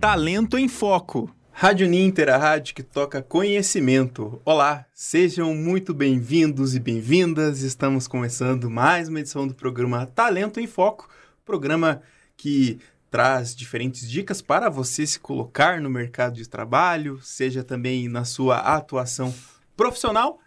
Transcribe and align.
Talento 0.00 0.56
em 0.56 0.68
Foco. 0.68 1.28
Rádio 1.50 1.88
Ninter, 1.88 2.28
a 2.28 2.36
rádio 2.36 2.72
que 2.72 2.84
toca 2.84 3.20
conhecimento. 3.20 4.40
Olá, 4.44 4.86
sejam 4.94 5.52
muito 5.56 5.92
bem-vindos 5.92 6.76
e 6.76 6.78
bem-vindas. 6.78 7.62
Estamos 7.62 8.06
começando 8.06 8.70
mais 8.70 9.08
uma 9.08 9.18
edição 9.18 9.44
do 9.44 9.56
programa 9.56 10.06
Talento 10.06 10.60
em 10.60 10.68
Foco, 10.68 11.08
programa 11.44 12.00
que 12.36 12.78
traz 13.10 13.56
diferentes 13.56 14.08
dicas 14.08 14.40
para 14.40 14.70
você 14.70 15.04
se 15.04 15.18
colocar 15.18 15.80
no 15.80 15.90
mercado 15.90 16.36
de 16.36 16.48
trabalho, 16.48 17.18
seja 17.20 17.64
também 17.64 18.08
na 18.08 18.24
sua 18.24 18.58
atuação 18.58 19.34
profissional. 19.76 20.38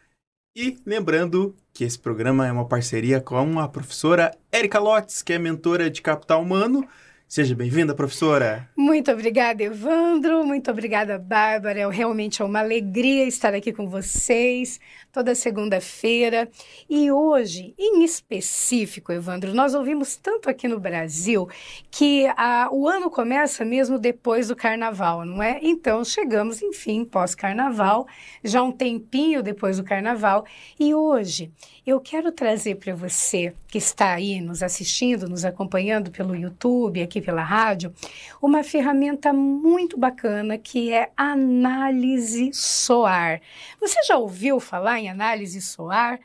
E 0.55 0.77
lembrando 0.85 1.53
que 1.73 1.83
esse 1.83 1.99
programa 1.99 2.47
é 2.47 2.51
uma 2.53 2.69
parceria 2.69 3.19
com 3.19 3.59
a 3.59 3.67
professora 3.67 4.31
Erika 4.49 4.79
Lotes, 4.79 5.21
que 5.21 5.33
é 5.33 5.37
mentora 5.37 5.89
de 5.89 6.01
capital 6.01 6.41
humano 6.41 6.87
Seja 7.31 7.55
bem-vinda, 7.55 7.95
professora. 7.95 8.69
Muito 8.75 9.09
obrigada, 9.09 9.63
Evandro. 9.63 10.43
Muito 10.43 10.69
obrigada, 10.69 11.17
Bárbara. 11.17 11.79
É 11.79 11.89
realmente 11.89 12.41
é 12.41 12.45
uma 12.45 12.59
alegria 12.59 13.25
estar 13.25 13.53
aqui 13.53 13.71
com 13.71 13.87
vocês 13.87 14.81
toda 15.13 15.33
segunda-feira. 15.33 16.49
E 16.89 17.09
hoje, 17.09 17.73
em 17.79 18.03
específico, 18.03 19.13
Evandro, 19.13 19.53
nós 19.53 19.73
ouvimos 19.73 20.17
tanto 20.17 20.49
aqui 20.49 20.67
no 20.67 20.77
Brasil 20.77 21.47
que 21.89 22.27
a, 22.35 22.67
o 22.69 22.85
ano 22.85 23.09
começa 23.09 23.63
mesmo 23.63 23.97
depois 23.97 24.49
do 24.49 24.55
carnaval, 24.55 25.23
não 25.23 25.41
é? 25.41 25.57
Então, 25.61 26.03
chegamos, 26.03 26.61
enfim, 26.61 27.05
pós-carnaval, 27.05 28.07
já 28.43 28.61
um 28.61 28.73
tempinho 28.73 29.41
depois 29.41 29.77
do 29.77 29.85
carnaval. 29.85 30.45
E 30.77 30.93
hoje 30.93 31.49
eu 31.85 31.99
quero 31.99 32.31
trazer 32.31 32.75
para 32.75 32.93
você 32.93 33.53
que 33.67 33.77
está 33.79 34.13
aí 34.13 34.39
nos 34.39 34.61
assistindo, 34.61 35.27
nos 35.27 35.43
acompanhando 35.43 36.11
pelo 36.11 36.35
YouTube, 36.35 37.01
aqui 37.01 37.19
pela 37.19 37.41
rádio, 37.41 37.91
uma 38.39 38.63
ferramenta 38.63 39.33
muito 39.33 39.97
bacana 39.97 40.59
que 40.59 40.93
é 40.93 41.09
análise 41.17 42.51
SOAR. 42.53 43.41
Você 43.79 44.03
já 44.03 44.15
ouviu 44.17 44.59
falar 44.59 44.99
em 44.99 45.09
análise 45.09 45.59
SOAR? 45.59 46.19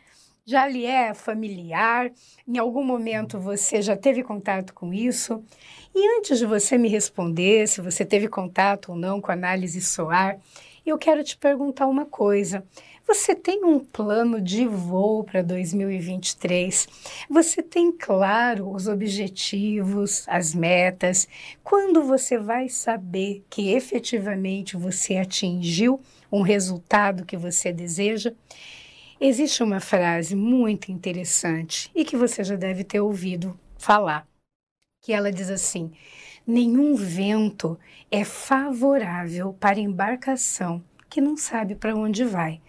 Já 0.44 0.68
lhe 0.68 0.84
é 0.84 1.14
familiar? 1.14 2.12
Em 2.46 2.58
algum 2.58 2.84
momento 2.84 3.40
você 3.40 3.80
já 3.80 3.96
teve 3.96 4.22
contato 4.22 4.74
com 4.74 4.92
isso? 4.92 5.42
E 5.94 6.18
antes 6.18 6.38
de 6.38 6.44
você 6.44 6.76
me 6.76 6.88
responder 6.88 7.66
se 7.66 7.80
você 7.80 8.04
teve 8.04 8.28
contato 8.28 8.90
ou 8.90 8.96
não 8.96 9.22
com 9.22 9.32
análise 9.32 9.80
SOAR, 9.80 10.38
eu 10.84 10.98
quero 10.98 11.24
te 11.24 11.36
perguntar 11.36 11.86
uma 11.86 12.04
coisa. 12.04 12.62
Você 13.06 13.36
tem 13.36 13.64
um 13.64 13.78
plano 13.78 14.40
de 14.40 14.66
voo 14.66 15.22
para 15.22 15.40
2023? 15.40 16.88
Você 17.30 17.62
tem 17.62 17.92
claro 17.92 18.68
os 18.68 18.88
objetivos, 18.88 20.24
as 20.26 20.52
metas? 20.52 21.28
Quando 21.62 22.02
você 22.02 22.36
vai 22.36 22.68
saber 22.68 23.44
que 23.48 23.70
efetivamente 23.70 24.76
você 24.76 25.18
atingiu 25.18 26.00
um 26.32 26.42
resultado 26.42 27.24
que 27.24 27.36
você 27.36 27.72
deseja? 27.72 28.32
Existe 29.20 29.62
uma 29.62 29.78
frase 29.78 30.34
muito 30.34 30.90
interessante 30.90 31.88
e 31.94 32.04
que 32.04 32.16
você 32.16 32.42
já 32.42 32.56
deve 32.56 32.82
ter 32.82 32.98
ouvido 32.98 33.56
falar, 33.78 34.26
que 35.00 35.12
ela 35.12 35.30
diz 35.30 35.48
assim: 35.48 35.92
nenhum 36.44 36.96
vento 36.96 37.78
é 38.10 38.24
favorável 38.24 39.52
para 39.52 39.78
embarcação 39.78 40.82
que 41.16 41.20
não 41.22 41.34
sabe 41.34 41.74
para 41.74 41.96
onde 41.96 42.26
vai. 42.26 42.60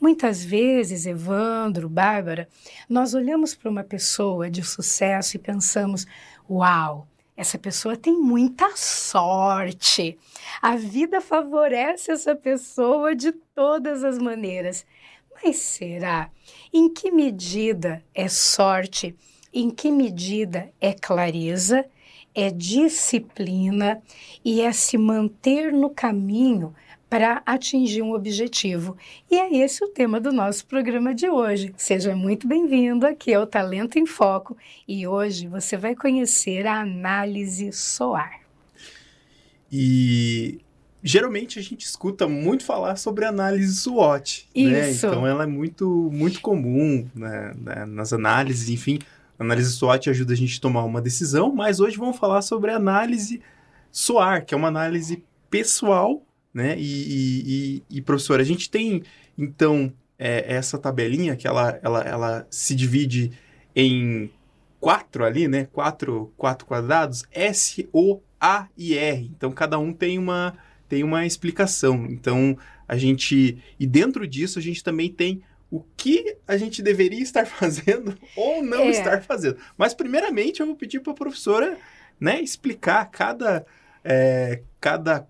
Muitas 0.00 0.44
vezes, 0.44 1.06
Evandro, 1.06 1.88
Bárbara, 1.88 2.48
nós 2.88 3.14
olhamos 3.14 3.52
para 3.52 3.68
uma 3.68 3.82
pessoa 3.82 4.48
de 4.48 4.62
sucesso 4.62 5.34
e 5.34 5.40
pensamos: 5.40 6.06
uau! 6.48 7.08
Essa 7.36 7.58
pessoa 7.58 7.96
tem 7.96 8.16
muita 8.16 8.76
sorte. 8.76 10.16
A 10.62 10.76
vida 10.76 11.20
favorece 11.20 12.12
essa 12.12 12.36
pessoa 12.36 13.12
de 13.12 13.32
todas 13.32 14.04
as 14.04 14.18
maneiras. 14.18 14.86
Mas 15.42 15.56
será? 15.56 16.30
Em 16.72 16.88
que 16.88 17.10
medida 17.10 18.04
é 18.14 18.28
sorte? 18.28 19.16
Em 19.52 19.68
que 19.68 19.90
medida 19.90 20.72
é 20.80 20.92
clareza? 20.92 21.84
É 22.32 22.52
disciplina 22.52 24.00
e 24.44 24.60
é 24.60 24.70
se 24.70 24.96
manter 24.96 25.72
no 25.72 25.90
caminho 25.90 26.72
para 27.08 27.42
atingir 27.46 28.02
um 28.02 28.12
objetivo. 28.12 28.96
E 29.30 29.36
é 29.36 29.56
esse 29.56 29.84
o 29.84 29.88
tema 29.88 30.20
do 30.20 30.32
nosso 30.32 30.66
programa 30.66 31.14
de 31.14 31.28
hoje. 31.28 31.72
Seja 31.76 32.16
muito 32.16 32.46
bem-vindo 32.48 33.06
aqui 33.06 33.32
ao 33.32 33.46
Talento 33.46 33.98
em 33.98 34.06
Foco 34.06 34.56
e 34.86 35.06
hoje 35.06 35.46
você 35.46 35.76
vai 35.76 35.94
conhecer 35.94 36.66
a 36.66 36.80
análise 36.80 37.72
SOAR. 37.72 38.40
E 39.70 40.60
geralmente 41.02 41.58
a 41.58 41.62
gente 41.62 41.82
escuta 41.84 42.26
muito 42.26 42.64
falar 42.64 42.96
sobre 42.96 43.24
análise 43.24 43.76
SWOT. 43.76 44.48
Né? 44.54 44.90
Isso. 44.90 45.06
Né? 45.06 45.12
Então 45.12 45.26
ela 45.26 45.44
é 45.44 45.46
muito, 45.46 46.10
muito 46.12 46.40
comum 46.40 47.08
né? 47.14 47.54
nas 47.86 48.12
análises, 48.12 48.68
enfim. 48.68 48.98
A 49.38 49.44
análise 49.44 49.70
SWOT 49.72 50.10
ajuda 50.10 50.32
a 50.32 50.36
gente 50.36 50.58
a 50.58 50.60
tomar 50.60 50.82
uma 50.82 51.00
decisão, 51.00 51.54
mas 51.54 51.78
hoje 51.78 51.96
vamos 51.96 52.16
falar 52.16 52.42
sobre 52.42 52.72
análise 52.72 53.40
SOAR, 53.92 54.44
que 54.44 54.54
é 54.54 54.56
uma 54.56 54.68
análise 54.68 55.22
pessoal 55.48 56.25
né? 56.56 56.74
E, 56.78 57.82
e, 57.90 57.98
e, 57.98 58.00
professor, 58.00 58.40
a 58.40 58.42
gente 58.42 58.70
tem, 58.70 59.02
então, 59.36 59.92
é, 60.18 60.54
essa 60.54 60.78
tabelinha 60.78 61.36
que 61.36 61.46
ela, 61.46 61.78
ela, 61.82 62.00
ela 62.00 62.46
se 62.50 62.74
divide 62.74 63.30
em 63.74 64.30
quatro 64.80 65.22
ali, 65.22 65.46
né? 65.46 65.68
Quatro, 65.70 66.32
quatro 66.34 66.64
quadrados, 66.66 67.24
S, 67.30 67.86
O, 67.92 68.20
A 68.40 68.68
e 68.74 68.96
R. 68.96 69.30
Então, 69.36 69.52
cada 69.52 69.78
um 69.78 69.92
tem 69.92 70.18
uma, 70.18 70.56
tem 70.88 71.04
uma 71.04 71.26
explicação. 71.26 72.06
Então, 72.06 72.56
a 72.88 72.96
gente... 72.96 73.62
E 73.78 73.86
dentro 73.86 74.26
disso, 74.26 74.58
a 74.58 74.62
gente 74.62 74.82
também 74.82 75.12
tem 75.12 75.42
o 75.70 75.82
que 75.94 76.38
a 76.48 76.56
gente 76.56 76.80
deveria 76.80 77.22
estar 77.22 77.44
fazendo 77.46 78.16
ou 78.34 78.62
não 78.62 78.84
é. 78.84 78.90
estar 78.92 79.22
fazendo. 79.22 79.58
Mas, 79.76 79.92
primeiramente, 79.92 80.60
eu 80.60 80.66
vou 80.66 80.74
pedir 80.74 81.00
para 81.00 81.12
a 81.12 81.16
professora 81.16 81.76
né, 82.18 82.40
explicar 82.40 83.04
cada, 83.10 83.66
é, 84.02 84.62
cada 84.80 85.28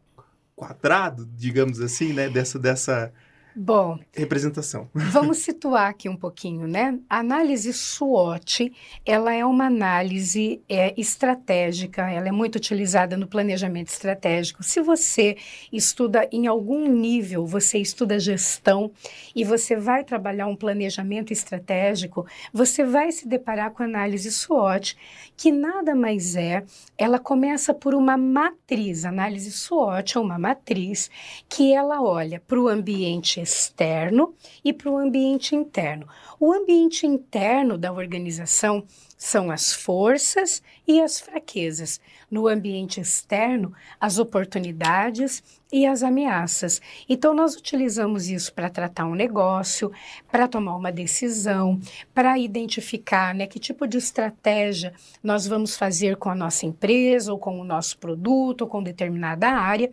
quadrado, 0.57 1.27
digamos 1.27 1.81
assim, 1.81 2.15
né, 2.15 2.29
dessa, 2.29 2.59
dessa 2.59 3.13
Bom, 3.59 3.99
representação. 4.13 4.91
Vamos 4.93 5.39
situar 5.39 5.89
aqui 5.89 6.11
um 6.11 6.17
pouquinho, 6.17 6.69
né? 6.69 6.99
A 7.09 7.21
análise 7.21 7.73
SWOT, 7.73 8.71
ela 9.03 9.33
é 9.33 9.47
uma 9.47 9.65
análise 9.65 10.61
é, 10.69 10.93
estratégica, 11.01 12.03
ela 12.03 12.29
é 12.29 12.33
muito 12.33 12.57
utilizada 12.57 13.17
no 13.17 13.27
planejamento 13.27 13.89
estratégico. 13.89 14.63
Se 14.63 14.83
você 14.83 15.39
estuda 15.73 16.29
em 16.31 16.47
algum 16.47 16.87
nível, 16.87 17.47
você 17.47 17.79
estuda 17.79 18.21
gestão 18.21 18.91
e 19.35 19.43
você 19.43 19.75
vai 19.75 20.05
trabalhar 20.05 20.49
um 20.49 20.57
planejamento 20.57 21.33
estratégico, 21.33 22.27
você 22.53 22.85
vai 22.85 23.11
se 23.11 23.27
deparar 23.27 23.71
com 23.71 23.83
a 23.83 23.87
análise 23.87 24.31
SWOT, 24.31 24.99
que 25.35 25.51
nada 25.51 25.95
mais 25.95 26.37
é, 26.37 26.63
ela 26.99 27.19
começa 27.19 27.73
por 27.73 27.95
uma 27.95 28.19
matriz. 28.19 29.07
A 29.07 29.09
análise 29.09 29.51
SWOT 29.51 30.19
é 30.19 30.21
uma 30.21 30.39
matriz 30.39 31.11
que 31.49 31.73
ela 31.73 32.03
olha 32.03 32.39
para 32.47 32.61
o 32.61 32.69
ambiente 32.69 33.46
externo 33.47 34.35
e 34.65 34.73
para 34.73 34.91
o 34.91 34.99
ambiente 34.99 35.55
interno. 35.55 36.07
O 36.39 36.53
ambiente 36.53 37.07
interno 37.07 37.79
da 37.79 37.93
organização 37.93 38.85
são 39.17 39.51
as 39.51 39.73
forças 39.73 40.63
e 40.87 41.01
as 41.01 41.19
fraquezas. 41.19 41.99
No 42.31 42.47
ambiente 42.47 43.01
externo, 43.01 43.73
as 43.99 44.19
oportunidades 44.19 45.43
e 45.73 45.87
as 45.87 46.03
ameaças. 46.03 46.83
Então, 47.09 47.33
nós 47.33 47.55
utilizamos 47.55 48.29
isso 48.29 48.53
para 48.53 48.69
tratar 48.69 49.07
um 49.07 49.15
negócio, 49.15 49.91
para 50.31 50.47
tomar 50.47 50.77
uma 50.77 50.93
decisão, 50.93 51.81
para 52.13 52.39
identificar 52.39 53.35
né, 53.35 53.47
que 53.47 53.59
tipo 53.59 53.87
de 53.87 53.97
estratégia 53.97 54.93
nós 55.23 55.47
vamos 55.47 55.77
fazer 55.77 56.17
com 56.17 56.29
a 56.29 56.35
nossa 56.35 56.67
empresa, 56.67 57.33
ou 57.33 57.39
com 57.39 57.59
o 57.59 57.65
nosso 57.65 57.97
produto, 57.99 58.63
ou 58.63 58.69
com 58.69 58.83
determinada 58.83 59.49
área. 59.49 59.91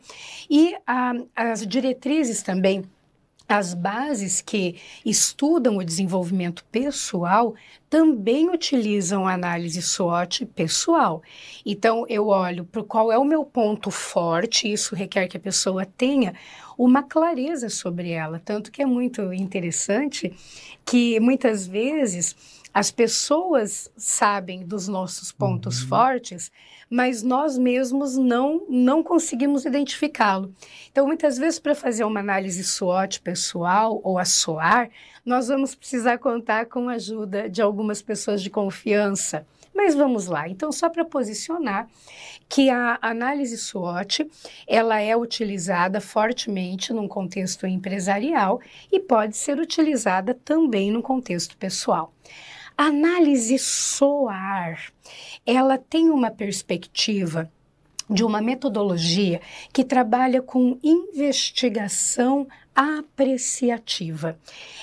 E 0.50 0.76
ah, 0.86 1.14
as 1.36 1.66
diretrizes 1.66 2.44
também 2.44 2.84
as 3.54 3.76
bases 3.76 4.42
que 4.42 4.78
estudam 5.06 5.78
o 5.78 5.84
desenvolvimento 5.84 6.66
pessoal 6.72 7.54
também 7.88 8.50
utilizam 8.50 9.28
análise 9.28 9.80
SWOT 9.80 10.44
pessoal. 10.48 11.22
Então, 11.64 12.04
eu 12.10 12.30
olho 12.30 12.66
para 12.66 12.84
qual 12.84 13.12
é 13.12 13.18
o 13.18 13.24
meu 13.24 13.46
ponto 13.46 13.92
forte, 13.92 14.74
isso 14.74 14.96
requer 14.96 15.28
que 15.28 15.38
a 15.38 15.40
pessoa 15.40 15.86
tenha 15.86 16.34
uma 16.76 17.04
clareza 17.04 17.70
sobre 17.70 18.10
ela. 18.10 18.42
Tanto 18.44 18.72
que 18.72 18.82
é 18.82 18.88
muito 18.88 19.32
interessante 19.32 20.34
que 20.84 21.20
muitas 21.20 21.68
vezes 21.68 22.36
as 22.74 22.90
pessoas 22.90 23.92
sabem 23.96 24.66
dos 24.66 24.88
nossos 24.88 25.32
pontos 25.32 25.84
uhum. 25.84 25.90
fortes, 25.90 26.52
mas 26.90 27.22
nós 27.22 27.58
mesmos 27.58 28.18
não, 28.18 28.66
não 28.68 29.04
conseguimos 29.04 29.64
identificá-lo. 29.64 30.52
Então, 30.92 31.06
muitas 31.06 31.38
vezes, 31.38 31.60
para 31.60 31.76
fazer 31.76 32.04
uma 32.04 32.20
análise 32.20 32.64
SWOT 32.64 33.22
pessoal 33.22 34.02
ou 34.04 34.18
a 34.18 34.26
SOAR, 34.26 34.90
nós 35.24 35.48
vamos 35.48 35.76
precisar 35.76 36.18
contar 36.18 36.66
com 36.66 36.90
a 36.90 36.94
ajuda 36.94 37.50
de 37.50 37.62
algumas 37.62 38.02
pessoas 38.02 38.42
de 38.42 38.50
confiança 38.50 39.46
Mas 39.74 39.96
vamos 39.96 40.28
lá. 40.28 40.48
Então, 40.48 40.72
só 40.72 40.88
para 40.88 41.04
posicionar 41.04 41.90
que 42.48 42.70
a 42.70 43.00
análise 43.02 43.58
SWOT, 43.58 44.30
ela 44.68 45.00
é 45.00 45.16
utilizada 45.16 46.00
fortemente 46.00 46.94
num 46.94 47.08
contexto 47.08 47.66
empresarial 47.66 48.62
e 48.92 49.00
pode 49.00 49.36
ser 49.36 49.60
utilizada 49.60 50.34
também 50.34 50.92
no 50.92 51.02
contexto 51.02 51.58
pessoal. 51.58 52.14
Análise 52.78 53.60
SOAR, 53.60 54.92
ela 55.46 55.78
tem 55.78 56.10
uma 56.10 56.32
perspectiva 56.32 57.52
de 58.10 58.24
uma 58.24 58.42
metodologia 58.42 59.42
que 59.72 59.84
trabalha 59.84 60.42
com 60.42 60.78
investigação 60.84 62.48
apreciativa. 62.76 64.38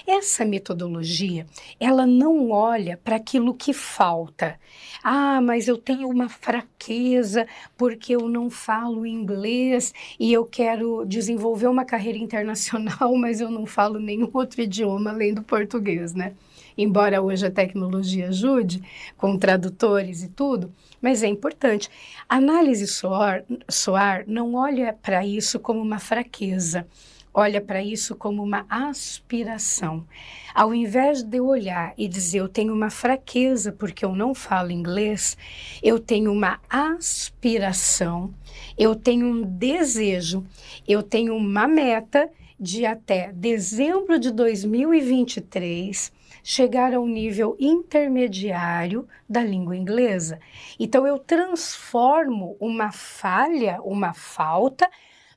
Essa 0.07 0.45
metodologia, 0.45 1.47
ela 1.81 2.07
não 2.07 2.51
olha 2.51 2.97
para 2.97 3.17
aquilo 3.17 3.55
que 3.55 3.73
falta. 3.73 4.59
Ah, 5.03 5.41
mas 5.41 5.67
eu 5.67 5.77
tenho 5.77 6.09
uma 6.09 6.29
fraqueza 6.29 7.47
porque 7.77 8.15
eu 8.15 8.29
não 8.29 8.49
falo 8.49 9.05
inglês 9.05 9.93
e 10.19 10.33
eu 10.33 10.45
quero 10.45 11.05
desenvolver 11.05 11.67
uma 11.67 11.85
carreira 11.85 12.19
internacional, 12.19 13.15
mas 13.19 13.41
eu 13.41 13.51
não 13.51 13.67
falo 13.67 13.99
nenhum 13.99 14.31
outro 14.33 14.63
idioma 14.63 15.11
além 15.11 15.35
do 15.35 15.43
português, 15.43 16.15
né? 16.15 16.35
Embora 16.83 17.21
hoje 17.21 17.45
a 17.45 17.51
tecnologia 17.51 18.29
ajude 18.29 18.83
com 19.15 19.37
tradutores 19.37 20.23
e 20.23 20.29
tudo, 20.29 20.73
mas 20.99 21.23
é 21.23 21.27
importante. 21.27 21.91
Análise 22.27 22.87
SOAR, 22.87 23.45
SOAR 23.69 24.25
não 24.27 24.55
olha 24.55 24.97
para 25.03 25.27
isso 25.27 25.61
como 25.61 25.79
uma 25.79 25.99
fraqueza 25.99 26.87
olha 27.33 27.61
para 27.61 27.81
isso 27.81 28.17
como 28.17 28.43
uma 28.43 28.67
aspiração. 28.69 30.05
Ao 30.53 30.75
invés 30.75 31.23
de 31.23 31.37
eu 31.37 31.47
olhar 31.47 31.95
e 31.97 32.09
dizer 32.09 32.39
eu 32.39 32.49
tenho 32.49 32.75
uma 32.75 32.91
fraqueza 32.91 33.71
porque 33.71 34.05
eu 34.05 34.17
não 34.17 34.35
falo 34.35 34.73
inglês, 34.73 35.37
eu 35.81 36.01
tenho 36.01 36.33
uma 36.33 36.59
aspiração, 36.69 38.35
eu 38.77 38.97
tenho 38.97 39.27
um 39.29 39.43
desejo, 39.43 40.45
eu 40.89 41.05
tenho 41.05 41.37
uma 41.37 41.69
meta 41.69 42.29
de 42.59 42.85
até 42.85 43.33
dezembro 43.33 44.19
de 44.19 44.33
2023 44.33 46.13
chegar 46.43 46.95
ao 46.95 47.07
nível 47.07 47.57
intermediário 47.59 49.09
da 49.29 49.43
língua 49.43 49.77
inglesa. 49.77 50.41
Então 50.79 51.07
eu 51.07 51.19
transformo 51.19 52.57
uma 52.61 52.93
falha, 52.93 53.81
uma 53.83 54.13
falta, 54.13 54.91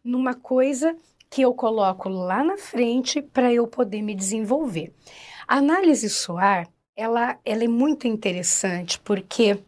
numa 0.04 0.34
coisa 0.34 0.96
que 1.30 1.42
eu 1.42 1.54
coloco 1.54 2.10
lá 2.10 2.44
na 2.44 2.58
frente 2.58 3.22
para 3.22 3.52
eu 3.52 3.68
poder 3.68 4.02
me 4.02 4.14
desenvolver. 4.14 4.94
A 5.48 5.58
análise 5.58 6.10
SOAR, 6.10 6.68
ela, 6.96 7.40
ela 7.44 7.64
é 7.64 7.68
muito 7.68 8.08
interessante 8.08 9.00
porque 9.00 9.60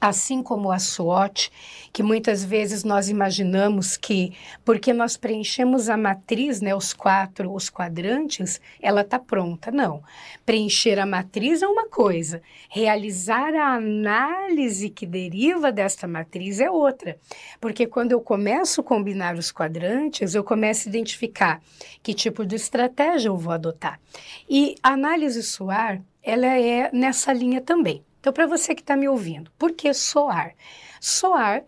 assim 0.00 0.42
como 0.42 0.72
a 0.72 0.78
SWOT, 0.78 1.52
que 1.92 2.02
muitas 2.02 2.42
vezes 2.42 2.84
nós 2.84 3.08
imaginamos 3.08 3.96
que, 3.96 4.32
porque 4.64 4.92
nós 4.92 5.16
preenchemos 5.16 5.90
a 5.90 5.96
matriz, 5.96 6.60
né, 6.60 6.74
os 6.74 6.94
quatro, 6.94 7.52
os 7.52 7.68
quadrantes, 7.68 8.60
ela 8.80 9.02
está 9.02 9.18
pronta. 9.18 9.70
Não. 9.70 10.02
Preencher 10.46 10.98
a 10.98 11.04
matriz 11.04 11.60
é 11.60 11.66
uma 11.66 11.86
coisa, 11.86 12.40
realizar 12.70 13.54
a 13.54 13.74
análise 13.74 14.88
que 14.88 15.04
deriva 15.04 15.70
desta 15.70 16.08
matriz 16.08 16.60
é 16.60 16.70
outra. 16.70 17.18
Porque 17.60 17.86
quando 17.86 18.12
eu 18.12 18.20
começo 18.20 18.80
a 18.80 18.84
combinar 18.84 19.34
os 19.36 19.52
quadrantes, 19.52 20.34
eu 20.34 20.42
começo 20.42 20.88
a 20.88 20.90
identificar 20.90 21.60
que 22.02 22.14
tipo 22.14 22.46
de 22.46 22.56
estratégia 22.56 23.28
eu 23.28 23.36
vou 23.36 23.52
adotar. 23.52 24.00
E 24.48 24.76
a 24.82 24.92
análise 24.92 25.42
SWOT, 25.42 26.00
ela 26.22 26.46
é 26.46 26.90
nessa 26.92 27.32
linha 27.32 27.60
também. 27.60 28.02
Então, 28.20 28.32
para 28.32 28.46
você 28.46 28.74
que 28.74 28.82
está 28.82 28.96
me 28.96 29.08
ouvindo, 29.08 29.50
por 29.58 29.72
que 29.72 29.92
soar? 29.92 30.54
Soar 31.00 31.64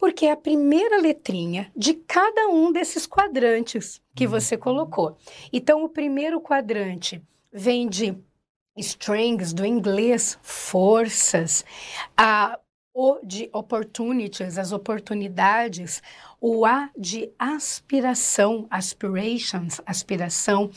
porque 0.00 0.24
é 0.24 0.32
a 0.32 0.36
primeira 0.36 0.98
letrinha 0.98 1.70
de 1.76 1.92
cada 1.92 2.48
um 2.48 2.72
desses 2.72 3.06
quadrantes 3.06 4.00
que 4.14 4.24
uhum. 4.24 4.30
você 4.30 4.56
colocou. 4.56 5.16
Então, 5.52 5.84
o 5.84 5.88
primeiro 5.90 6.40
quadrante 6.40 7.22
vem 7.52 7.86
de 7.86 8.16
strengths, 8.78 9.52
do 9.52 9.64
inglês, 9.64 10.38
forças, 10.40 11.64
a 12.16 12.58
o 12.92 13.18
de 13.22 13.48
opportunities, 13.52 14.58
as 14.58 14.72
oportunidades, 14.72 16.02
o 16.40 16.66
A 16.66 16.90
de 16.96 17.30
aspiração, 17.38 18.66
aspirations, 18.68 19.80
aspiração, 19.86 20.70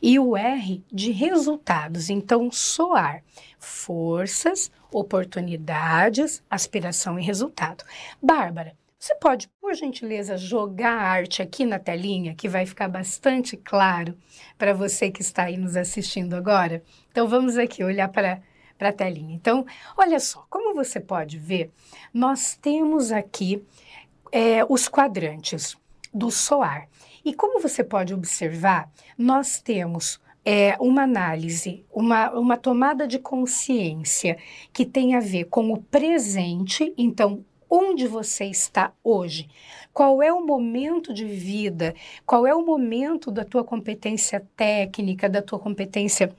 e 0.00 0.18
o 0.18 0.36
R 0.36 0.84
de 0.92 1.10
resultados. 1.10 2.08
Então, 2.08 2.50
soar 2.50 3.22
forças, 3.58 4.70
oportunidades, 4.92 6.42
aspiração 6.48 7.18
e 7.18 7.22
resultado. 7.22 7.84
Bárbara, 8.22 8.76
você 8.98 9.14
pode, 9.16 9.48
por 9.60 9.74
gentileza, 9.74 10.36
jogar 10.36 10.98
a 10.98 11.08
arte 11.08 11.42
aqui 11.42 11.64
na 11.64 11.78
telinha, 11.78 12.34
que 12.34 12.48
vai 12.48 12.64
ficar 12.64 12.88
bastante 12.88 13.56
claro 13.56 14.16
para 14.56 14.72
você 14.72 15.10
que 15.10 15.20
está 15.20 15.44
aí 15.44 15.56
nos 15.56 15.76
assistindo 15.76 16.34
agora? 16.34 16.82
Então, 17.10 17.28
vamos 17.28 17.58
aqui 17.58 17.84
olhar 17.84 18.08
para 18.08 18.40
para 18.76 18.90
a 18.90 18.92
telinha. 18.92 19.34
Então, 19.34 19.64
olha 19.96 20.20
só, 20.20 20.46
como 20.48 20.74
você 20.74 21.00
pode 21.00 21.38
ver, 21.38 21.70
nós 22.12 22.56
temos 22.60 23.12
aqui 23.12 23.64
é, 24.32 24.64
os 24.68 24.88
quadrantes 24.88 25.76
do 26.12 26.30
SOAR. 26.30 26.88
E 27.24 27.34
como 27.34 27.60
você 27.60 27.82
pode 27.82 28.14
observar, 28.14 28.90
nós 29.18 29.60
temos 29.60 30.20
é, 30.44 30.76
uma 30.78 31.02
análise, 31.02 31.84
uma, 31.92 32.30
uma 32.30 32.56
tomada 32.56 33.06
de 33.06 33.18
consciência 33.18 34.38
que 34.72 34.86
tem 34.86 35.16
a 35.16 35.20
ver 35.20 35.44
com 35.46 35.72
o 35.72 35.82
presente, 35.82 36.94
então, 36.96 37.44
onde 37.68 38.06
você 38.06 38.44
está 38.44 38.92
hoje, 39.02 39.48
qual 39.92 40.22
é 40.22 40.32
o 40.32 40.46
momento 40.46 41.12
de 41.12 41.24
vida, 41.24 41.94
qual 42.24 42.46
é 42.46 42.54
o 42.54 42.64
momento 42.64 43.30
da 43.30 43.44
tua 43.44 43.64
competência 43.64 44.46
técnica, 44.56 45.28
da 45.28 45.42
tua 45.42 45.58
competência 45.58 46.32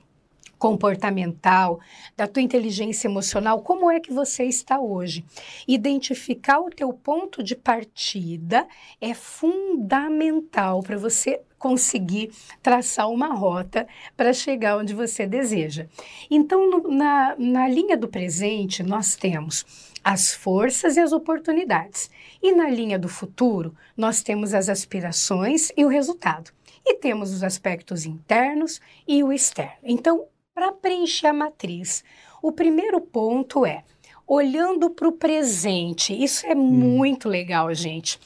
comportamental, 0.58 1.80
da 2.16 2.26
tua 2.26 2.42
inteligência 2.42 3.08
emocional, 3.08 3.62
como 3.62 3.90
é 3.90 4.00
que 4.00 4.12
você 4.12 4.44
está 4.44 4.80
hoje. 4.80 5.24
Identificar 5.66 6.60
o 6.60 6.70
teu 6.70 6.92
ponto 6.92 7.42
de 7.42 7.54
partida 7.54 8.66
é 9.00 9.14
fundamental 9.14 10.82
para 10.82 10.98
você 10.98 11.40
conseguir 11.58 12.30
traçar 12.62 13.10
uma 13.10 13.34
rota 13.34 13.86
para 14.16 14.32
chegar 14.32 14.78
onde 14.78 14.94
você 14.94 15.26
deseja. 15.26 15.86
Então, 16.30 16.70
no, 16.70 16.88
na, 16.88 17.34
na 17.36 17.68
linha 17.68 17.96
do 17.96 18.08
presente, 18.08 18.82
nós 18.82 19.16
temos 19.16 19.66
as 20.02 20.32
forças 20.32 20.96
e 20.96 21.00
as 21.00 21.12
oportunidades. 21.12 22.10
E 22.42 22.52
na 22.52 22.70
linha 22.70 22.98
do 22.98 23.08
futuro, 23.08 23.74
nós 23.96 24.22
temos 24.22 24.54
as 24.54 24.68
aspirações 24.68 25.70
e 25.76 25.84
o 25.84 25.88
resultado. 25.88 26.52
E 26.86 26.94
temos 26.94 27.32
os 27.32 27.42
aspectos 27.42 28.06
internos 28.06 28.80
e 29.06 29.22
o 29.22 29.32
externo. 29.32 29.76
Então, 29.82 30.26
para 30.58 30.72
preencher 30.72 31.28
a 31.28 31.32
matriz, 31.32 32.02
o 32.42 32.50
primeiro 32.50 33.00
ponto 33.00 33.64
é 33.64 33.84
olhando 34.26 34.90
para 34.90 35.06
o 35.06 35.12
presente. 35.12 36.12
Isso 36.12 36.44
é 36.44 36.52
hum. 36.52 36.58
muito 36.58 37.28
legal, 37.28 37.72
gente. 37.72 38.18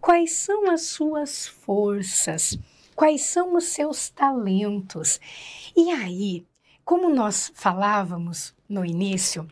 Quais 0.00 0.32
são 0.32 0.68
as 0.68 0.82
suas 0.82 1.46
forças? 1.46 2.58
Quais 2.96 3.22
são 3.22 3.54
os 3.54 3.66
seus 3.66 4.10
talentos? 4.10 5.20
E 5.76 5.92
aí, 5.92 6.44
como 6.84 7.08
nós 7.08 7.52
falávamos 7.54 8.52
no 8.68 8.84
início, 8.84 9.46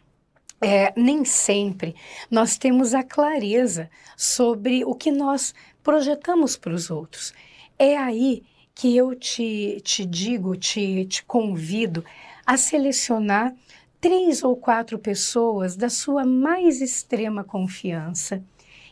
é, 0.61 0.93
nem 0.97 1.25
sempre 1.25 1.95
nós 2.29 2.59
temos 2.59 2.95
a 2.95 3.05
clareza 3.05 3.89
sobre 4.17 4.85
o 4.85 4.93
que 4.93 5.13
nós 5.13 5.55
projetamos 5.85 6.57
para 6.57 6.75
os 6.75 6.91
outros. 6.91 7.33
É 7.79 7.97
aí 7.97 8.43
que 8.75 8.97
eu 8.97 9.15
te, 9.15 9.81
te 9.83 10.05
digo, 10.05 10.57
te, 10.57 11.05
te 11.05 11.25
convido 11.25 12.05
a 12.45 12.57
selecionar 12.57 13.55
três 14.01 14.43
ou 14.43 14.57
quatro 14.57 14.99
pessoas 14.99 15.77
da 15.77 15.89
sua 15.89 16.27
mais 16.27 16.81
extrema 16.81 17.45
confiança 17.45 18.43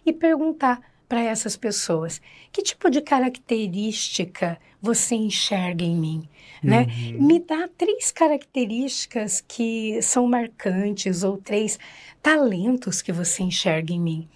e 0.06 0.12
perguntar 0.12 0.80
para 1.08 1.20
essas 1.20 1.56
pessoas 1.56 2.22
que 2.50 2.62
tipo 2.62 2.88
de 2.88 3.02
característica 3.02 4.58
você 4.80 5.14
enxerga 5.14 5.84
em 5.84 5.94
mim, 5.94 6.28
né? 6.62 6.86
Uhum. 6.88 7.26
Me 7.26 7.38
dá 7.38 7.68
três 7.76 8.10
características 8.10 9.44
que 9.46 10.00
são 10.00 10.26
marcantes 10.26 11.22
ou 11.22 11.36
três 11.36 11.78
talentos 12.22 13.02
que 13.02 13.12
você 13.12 13.42
enxerga 13.42 13.92
em 13.92 14.00
mim. 14.00 14.28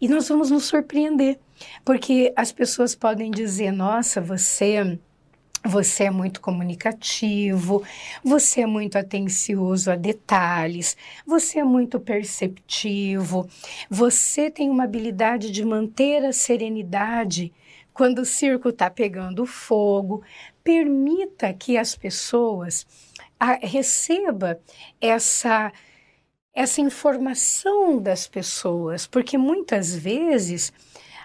E 0.00 0.06
nós 0.06 0.28
vamos 0.28 0.50
nos 0.50 0.64
surpreender, 0.64 1.38
porque 1.84 2.32
as 2.36 2.52
pessoas 2.52 2.94
podem 2.94 3.30
dizer: 3.30 3.72
nossa, 3.72 4.20
você. 4.20 4.98
Você 5.66 6.04
é 6.04 6.10
muito 6.10 6.40
comunicativo, 6.40 7.82
você 8.22 8.60
é 8.60 8.66
muito 8.66 8.96
atencioso 8.96 9.90
a 9.90 9.96
detalhes, 9.96 10.96
você 11.26 11.58
é 11.58 11.64
muito 11.64 11.98
perceptivo, 11.98 13.46
você 13.90 14.52
tem 14.52 14.70
uma 14.70 14.84
habilidade 14.84 15.50
de 15.50 15.64
manter 15.64 16.24
a 16.24 16.32
serenidade 16.32 17.52
quando 17.92 18.20
o 18.20 18.24
circo 18.24 18.68
está 18.68 18.88
pegando 18.88 19.44
fogo. 19.44 20.22
Permita 20.62 21.52
que 21.52 21.76
as 21.76 21.96
pessoas 21.96 22.86
a, 23.38 23.54
receba 23.54 24.60
essa 25.00 25.72
essa 26.54 26.80
informação 26.80 28.02
das 28.02 28.26
pessoas, 28.26 29.06
porque 29.06 29.38
muitas 29.38 29.94
vezes 29.94 30.72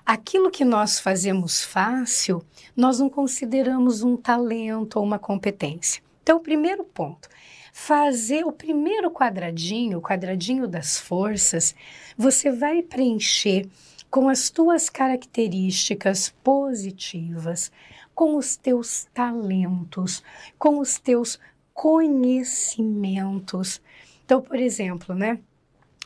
aquilo 0.05 0.51
que 0.51 0.65
nós 0.65 0.99
fazemos 0.99 1.63
fácil, 1.63 2.43
nós 2.75 2.99
não 2.99 3.09
consideramos 3.09 4.03
um 4.03 4.17
talento 4.17 4.97
ou 4.97 5.03
uma 5.03 5.19
competência. 5.19 6.01
Então, 6.21 6.37
o 6.37 6.41
primeiro 6.41 6.83
ponto, 6.83 7.29
fazer 7.71 8.45
o 8.45 8.51
primeiro 8.51 9.09
quadradinho, 9.11 9.97
o 9.97 10.01
quadradinho 10.01 10.67
das 10.67 10.97
forças, 10.97 11.75
você 12.17 12.51
vai 12.51 12.81
preencher 12.81 13.69
com 14.09 14.27
as 14.29 14.49
tuas 14.49 14.89
características 14.89 16.33
positivas, 16.43 17.71
com 18.13 18.35
os 18.37 18.55
teus 18.55 19.07
talentos, 19.13 20.23
com 20.57 20.79
os 20.79 20.97
teus 20.99 21.39
conhecimentos. 21.73 23.81
Então, 24.23 24.39
por 24.39 24.59
exemplo, 24.59 25.15
né? 25.15 25.39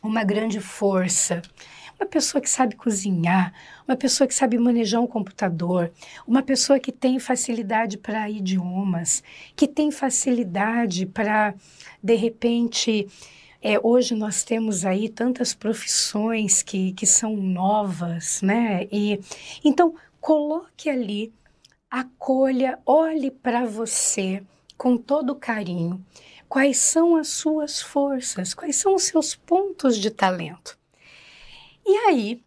Uma 0.01 0.23
grande 0.23 0.61
força, 0.61 1.41
uma 1.99 2.07
pessoa 2.07 2.41
que 2.41 2.49
sabe 2.49 2.75
cozinhar, 2.75 3.53
uma 3.87 3.97
pessoa 3.97 4.27
que 4.27 4.33
sabe 4.33 4.57
manejar 4.57 5.01
um 5.01 5.07
computador, 5.07 5.91
uma 6.27 6.43
pessoa 6.43 6.79
que 6.79 6.91
tem 6.91 7.19
facilidade 7.19 7.97
para 7.97 8.29
idiomas, 8.29 9.23
que 9.55 9.67
tem 9.67 9.91
facilidade 9.91 11.05
para, 11.05 11.55
de 12.01 12.15
repente, 12.15 13.07
é, 13.61 13.79
hoje 13.81 14.15
nós 14.15 14.43
temos 14.43 14.85
aí 14.85 15.09
tantas 15.09 15.53
profissões 15.53 16.61
que, 16.61 16.93
que 16.93 17.05
são 17.05 17.35
novas, 17.35 18.41
né? 18.41 18.87
E 18.91 19.19
então 19.63 19.95
coloque 20.21 20.89
ali, 20.89 21.33
acolha, 21.89 22.77
olhe 22.85 23.31
para 23.31 23.65
você 23.65 24.43
com 24.77 24.95
todo 24.97 25.35
carinho 25.35 26.03
quais 26.47 26.77
são 26.77 27.15
as 27.15 27.27
suas 27.29 27.81
forças, 27.81 28.53
quais 28.53 28.75
são 28.75 28.95
os 28.95 29.03
seus 29.03 29.35
pontos 29.35 29.97
de 29.97 30.09
talento. 30.09 30.77
E 31.89 31.95
aí, 31.99 32.43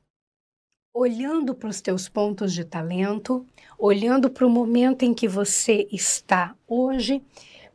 olhando 0.93 1.55
para 1.55 1.71
os 1.71 1.81
teus 1.81 2.11
pontos 2.11 2.53
de 2.53 2.63
talento, 2.63 3.47
olhando 3.79 4.29
para 4.29 4.47
o 4.47 4.51
momento 4.51 5.03
em 5.03 5.15
que 5.15 5.27
você 5.27 5.89
está 5.91 6.55
hoje, 6.69 7.25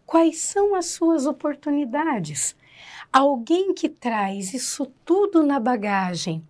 quais 0.05 0.38
são 0.38 0.75
as 0.75 0.86
suas 0.86 1.25
oportunidades? 1.25 2.55
Alguém 3.12 3.74
que 3.74 3.89
traz 3.89 4.53
isso 4.53 4.86
tudo 5.03 5.41
na 5.41 5.60
bagagem, 5.60 6.48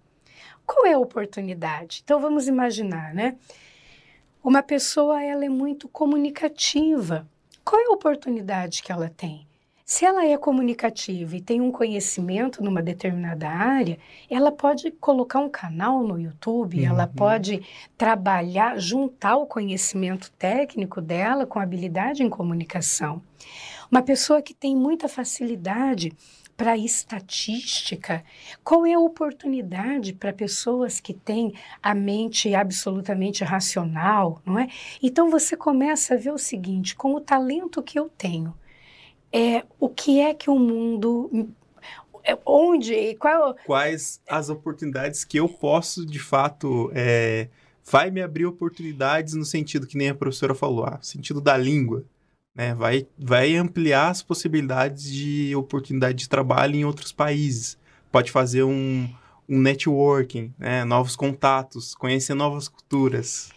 qual 0.66 0.86
é 0.86 0.92
a 0.92 1.00
oportunidade? 1.00 2.02
Então 2.04 2.20
vamos 2.20 2.50
imaginar, 2.50 3.14
né? 3.14 3.38
Uma 4.44 4.62
pessoa 4.62 5.24
ela 5.24 5.46
é 5.46 5.50
muito 5.50 5.88
comunicativa. 5.88 7.26
Qual 7.64 7.82
é 7.82 7.86
a 7.86 7.94
oportunidade 7.94 8.84
que 8.84 8.92
ela 8.92 9.08
tem? 9.08 9.48
Se 9.88 10.04
ela 10.04 10.26
é 10.26 10.36
comunicativa 10.36 11.36
e 11.36 11.42
tem 11.42 11.62
um 11.62 11.72
conhecimento 11.72 12.64
numa 12.64 12.82
determinada 12.82 13.48
área, 13.48 14.00
ela 14.28 14.52
pode 14.52 14.90
colocar 14.90 15.40
um 15.40 15.48
canal 15.48 16.02
no 16.02 16.20
YouTube, 16.20 16.80
uhum. 16.80 16.88
ela 16.88 17.06
pode 17.06 17.62
trabalhar, 17.96 18.80
juntar 18.80 19.36
o 19.38 19.46
conhecimento 19.46 20.32
técnico 20.40 21.00
dela 21.00 21.46
com 21.46 21.60
habilidade 21.60 22.24
em 22.24 22.30
comunicação. 22.32 23.22
Uma 23.92 24.02
pessoa 24.02 24.42
que 24.42 24.56
tem 24.56 24.76
muita 24.76 25.08
facilidade 25.08 26.12
para 26.58 26.76
estatística, 26.76 28.24
qual 28.64 28.88
é 28.88 28.94
a 28.94 29.00
oportunidade 29.00 30.14
para 30.14 30.34
pessoas 30.34 31.00
que 31.00 31.14
têm 31.14 31.54
a 31.84 31.94
mente 31.94 32.56
absolutamente 32.56 33.44
racional, 33.44 34.42
não 34.44 34.58
é? 34.58 34.68
Então 35.04 35.30
você 35.30 35.56
começa 35.56 36.16
a 36.16 36.18
ver 36.18 36.32
o 36.32 36.40
seguinte, 36.40 36.96
com 36.96 37.14
o 37.14 37.22
talento 37.22 37.84
que 37.84 38.00
eu 38.00 38.10
tenho, 38.10 38.52
é, 39.36 39.66
o 39.78 39.90
que 39.90 40.22
é 40.22 40.34
que 40.34 40.50
o 40.50 40.58
mundo 40.58 41.50
é, 42.24 42.38
onde 42.46 43.16
qual 43.16 43.54
quais 43.66 44.22
as 44.30 44.50
oportunidades 44.50 45.26
que 45.26 45.38
eu 45.38 45.50
posso 45.50 46.06
de 46.06 46.20
fato 46.20 46.90
é, 46.96 47.50
vai 47.84 48.10
me 48.10 48.22
abrir 48.22 48.46
oportunidades 48.46 49.34
no 49.34 49.44
sentido 49.44 49.86
que 49.86 49.98
nem 49.98 50.08
a 50.08 50.16
professora 50.16 50.56
falou, 50.56 50.86
ah, 50.86 51.00
sentido 51.02 51.42
da 51.42 51.58
língua, 51.58 52.06
né? 52.56 52.74
Vai 52.74 53.06
vai 53.20 53.56
ampliar 53.58 54.10
as 54.10 54.24
possibilidades 54.24 55.12
de 55.12 55.54
oportunidade 55.54 56.18
de 56.18 56.30
trabalho 56.30 56.76
em 56.76 56.86
outros 56.86 57.12
países. 57.12 57.78
Pode 58.10 58.32
fazer 58.32 58.64
um 58.64 59.10
um 59.48 59.60
networking, 59.60 60.52
né? 60.58 60.84
novos 60.86 61.16
contatos, 61.16 61.94
conhecer 61.94 62.34
novas 62.34 62.68
culturas 62.68 63.52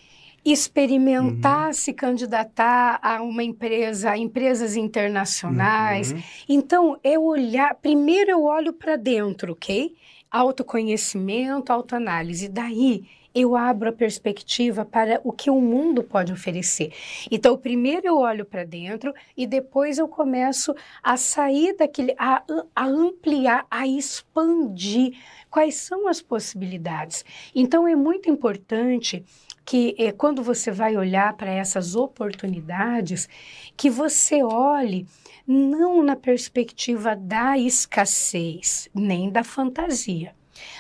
experimentar 0.45 1.69
uhum. 1.69 1.73
se 1.73 1.93
candidatar 1.93 2.99
a 3.03 3.23
uma 3.23 3.43
empresa, 3.43 4.11
a 4.11 4.19
empresas 4.19 4.77
internacionais. 4.77 6.13
Uhum. 6.13 6.23
Então, 6.49 7.01
eu 7.03 7.25
olhar, 7.25 7.75
primeiro 7.75 8.31
eu 8.31 8.45
olho 8.45 8.73
para 8.73 8.97
dentro, 8.97 9.53
ok? 9.53 9.95
Autoconhecimento, 10.31 11.73
autoanálise. 11.73 12.49
Daí 12.49 13.05
eu 13.35 13.55
abro 13.55 13.91
a 13.91 13.93
perspectiva 13.93 14.85
para 14.85 15.21
o 15.23 15.33
que 15.33 15.51
o 15.51 15.61
mundo 15.61 16.03
pode 16.03 16.33
oferecer. 16.33 16.93
Então, 17.31 17.57
primeiro 17.57 18.07
eu 18.07 18.19
olho 18.19 18.45
para 18.45 18.65
dentro 18.65 19.15
e 19.37 19.47
depois 19.47 19.99
eu 19.99 20.09
começo 20.09 20.75
a 21.03 21.17
sair 21.17 21.77
daquele, 21.77 22.15
a, 22.19 22.43
a 22.75 22.87
ampliar, 22.87 23.67
a 23.71 23.87
expandir 23.87 25.17
quais 25.51 25.77
são 25.77 26.09
as 26.09 26.21
possibilidades. 26.21 27.25
Então, 27.55 27.87
é 27.87 27.95
muito 27.95 28.31
importante 28.31 29.25
que 29.69 29.95
é, 29.99 30.11
quando 30.13 30.43
você 30.43 30.71
vai 30.71 30.97
olhar 30.97 31.35
para 31.35 31.51
essas 31.51 31.95
oportunidades, 31.95 33.29
que 33.77 33.91
você 33.91 34.43
olhe 34.43 35.07
não 35.47 36.03
na 36.03 36.17
perspectiva 36.17 37.15
da 37.15 37.59
escassez, 37.59 38.89
nem 38.95 39.29
da 39.29 39.45
fantasia. 39.45 40.35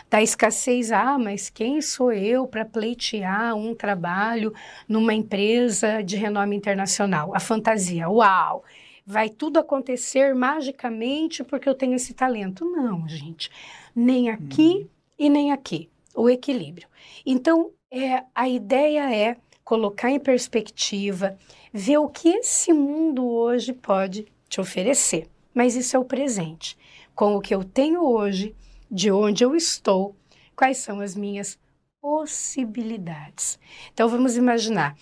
Da 0.09 0.23
escassez, 0.23 0.90
ah, 0.90 1.18
mas 1.18 1.50
quem 1.50 1.83
sou 1.83 2.11
eu 2.11 2.47
para 2.47 2.64
pleitear 2.64 3.54
um 3.54 3.75
trabalho 3.75 4.54
numa 4.88 5.12
empresa 5.12 6.02
de 6.02 6.16
renome 6.16 6.57
internacional? 6.57 7.35
A 7.35 7.40
fantasia, 7.40 8.09
uau! 8.09 8.64
Vai 9.04 9.28
tudo 9.28 9.59
acontecer 9.59 10.35
magicamente 10.35 11.45
porque 11.45 11.68
eu 11.68 11.75
tenho 11.75 11.92
esse 11.92 12.14
talento. 12.14 12.64
Não, 12.64 13.07
gente. 13.07 13.50
Nem 13.95 14.30
aqui 14.30 14.87
hum. 14.87 14.88
e 15.18 15.28
nem 15.28 15.52
aqui. 15.52 15.90
O 16.14 16.30
equilíbrio. 16.30 16.88
Então, 17.25 17.71
é, 17.90 18.25
a 18.35 18.49
ideia 18.49 19.14
é 19.14 19.37
colocar 19.64 20.11
em 20.11 20.18
perspectiva, 20.18 21.37
ver 21.73 21.99
o 21.99 22.09
que 22.09 22.28
esse 22.28 22.73
mundo 22.73 23.26
hoje 23.26 23.73
pode 23.73 24.26
te 24.49 24.61
oferecer. 24.61 25.28
Mas 25.52 25.75
isso 25.75 25.97
é 25.97 25.99
o 25.99 26.04
presente. 26.04 26.76
Com 27.14 27.37
o 27.37 27.40
que 27.40 27.54
eu 27.54 27.64
tenho 27.64 28.02
hoje, 28.02 28.54
de 28.90 29.11
onde 29.11 29.45
eu 29.45 29.54
estou, 29.54 30.16
quais 30.54 30.78
são 30.78 31.00
as 31.00 31.14
minhas 31.14 31.59
possibilidades. 32.00 33.59
Então 33.92 34.09
vamos 34.09 34.37
imaginar, 34.37 34.97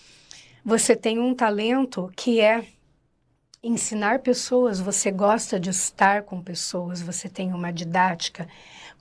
você 0.65 0.95
tem 0.95 1.19
um 1.19 1.33
talento 1.33 2.11
que 2.15 2.41
é 2.41 2.65
ensinar 3.63 4.19
pessoas, 4.19 4.79
você 4.79 5.11
gosta 5.11 5.59
de 5.59 5.69
estar 5.69 6.23
com 6.23 6.41
pessoas, 6.41 7.01
você 7.01 7.29
tem 7.29 7.53
uma 7.53 7.71
didática. 7.71 8.47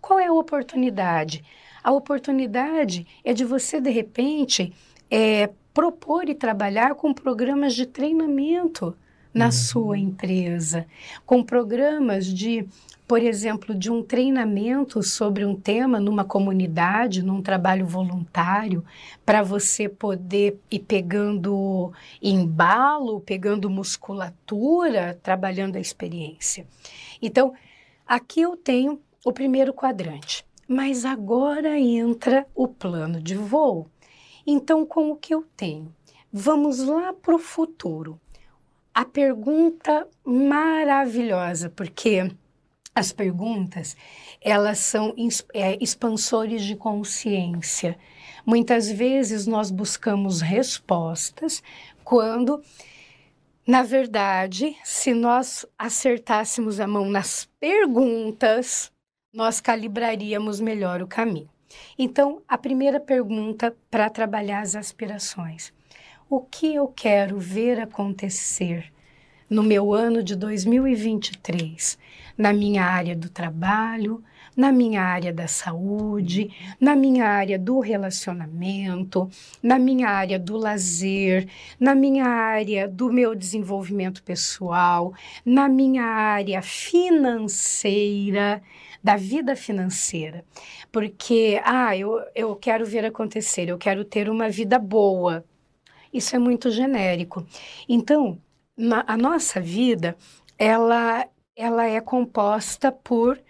Qual 0.00 0.18
é 0.18 0.26
a 0.26 0.32
oportunidade? 0.32 1.44
A 1.86 1.92
oportunidade 1.92 3.06
é 3.22 3.32
de 3.32 3.44
você, 3.44 3.80
de 3.80 3.90
repente, 3.90 4.72
é, 5.08 5.50
propor 5.72 6.28
e 6.28 6.34
trabalhar 6.34 6.96
com 6.96 7.14
programas 7.14 7.76
de 7.76 7.86
treinamento 7.86 8.92
na 9.32 9.44
uhum. 9.44 9.52
sua 9.52 9.96
empresa, 9.96 10.84
com 11.24 11.44
programas 11.44 12.26
de, 12.26 12.66
por 13.06 13.22
exemplo, 13.22 13.72
de 13.72 13.88
um 13.88 14.02
treinamento 14.02 15.00
sobre 15.00 15.44
um 15.44 15.54
tema 15.54 16.00
numa 16.00 16.24
comunidade, 16.24 17.22
num 17.22 17.40
trabalho 17.40 17.86
voluntário, 17.86 18.84
para 19.24 19.44
você 19.44 19.88
poder 19.88 20.58
ir 20.68 20.80
pegando 20.80 21.92
embalo, 22.20 23.20
pegando 23.20 23.70
musculatura, 23.70 25.16
trabalhando 25.22 25.76
a 25.76 25.80
experiência. 25.80 26.66
Então, 27.22 27.54
aqui 28.04 28.40
eu 28.40 28.56
tenho 28.56 29.00
o 29.24 29.32
primeiro 29.32 29.72
quadrante. 29.72 30.45
Mas 30.68 31.04
agora 31.04 31.78
entra 31.78 32.46
o 32.54 32.66
plano 32.66 33.20
de 33.22 33.36
voo. 33.36 33.88
Então, 34.46 34.84
com 34.84 35.10
o 35.10 35.16
que 35.16 35.34
eu 35.34 35.44
tenho? 35.56 35.94
Vamos 36.32 36.80
lá 36.80 37.12
para 37.12 37.34
o 37.34 37.38
futuro. 37.38 38.20
A 38.92 39.04
pergunta 39.04 40.08
maravilhosa, 40.24 41.70
porque 41.70 42.30
as 42.96 43.12
perguntas 43.12 43.94
elas 44.40 44.78
são 44.78 45.14
é, 45.52 45.76
expansores 45.82 46.62
de 46.62 46.74
consciência. 46.74 47.98
Muitas 48.44 48.90
vezes 48.90 49.46
nós 49.46 49.70
buscamos 49.70 50.40
respostas 50.40 51.62
quando, 52.02 52.62
na 53.66 53.82
verdade, 53.82 54.74
se 54.82 55.12
nós 55.12 55.66
acertássemos 55.78 56.80
a 56.80 56.86
mão 56.86 57.06
nas 57.10 57.46
perguntas, 57.60 58.90
nós 59.36 59.60
calibraríamos 59.60 60.60
melhor 60.60 61.02
o 61.02 61.06
caminho. 61.06 61.50
Então, 61.98 62.40
a 62.48 62.56
primeira 62.56 62.98
pergunta 62.98 63.76
para 63.90 64.08
trabalhar 64.08 64.62
as 64.62 64.74
aspirações: 64.74 65.74
o 66.28 66.40
que 66.40 66.74
eu 66.74 66.88
quero 66.88 67.38
ver 67.38 67.78
acontecer 67.78 68.90
no 69.48 69.62
meu 69.62 69.92
ano 69.92 70.22
de 70.22 70.34
2023, 70.34 71.98
na 72.36 72.50
minha 72.52 72.82
área 72.82 73.14
do 73.14 73.28
trabalho, 73.28 74.24
na 74.56 74.72
minha 74.72 75.02
área 75.02 75.32
da 75.34 75.46
saúde, 75.46 76.50
na 76.80 76.96
minha 76.96 77.26
área 77.26 77.58
do 77.58 77.78
relacionamento, 77.78 79.28
na 79.62 79.78
minha 79.78 80.08
área 80.08 80.38
do 80.38 80.56
lazer, 80.56 81.46
na 81.78 81.94
minha 81.94 82.24
área 82.24 82.88
do 82.88 83.12
meu 83.12 83.34
desenvolvimento 83.34 84.22
pessoal, 84.22 85.12
na 85.44 85.68
minha 85.68 86.04
área 86.04 86.62
financeira, 86.62 87.42
da 89.02 89.16
vida 89.16 89.56
financeira. 89.56 90.44
Porque, 90.92 91.60
ah, 91.64 91.96
eu, 91.96 92.20
eu 92.34 92.56
quero 92.56 92.84
ver 92.86 93.04
acontecer, 93.04 93.68
eu 93.68 93.78
quero 93.78 94.04
ter 94.04 94.28
uma 94.28 94.48
vida 94.48 94.78
boa. 94.78 95.44
Isso 96.12 96.34
é 96.36 96.38
muito 96.38 96.70
genérico. 96.70 97.46
Então, 97.88 98.40
na, 98.76 99.04
a 99.06 99.16
nossa 99.16 99.60
vida, 99.60 100.16
ela, 100.58 101.28
ela 101.54 101.86
é 101.86 102.00
composta 102.00 102.90
por, 102.92 103.40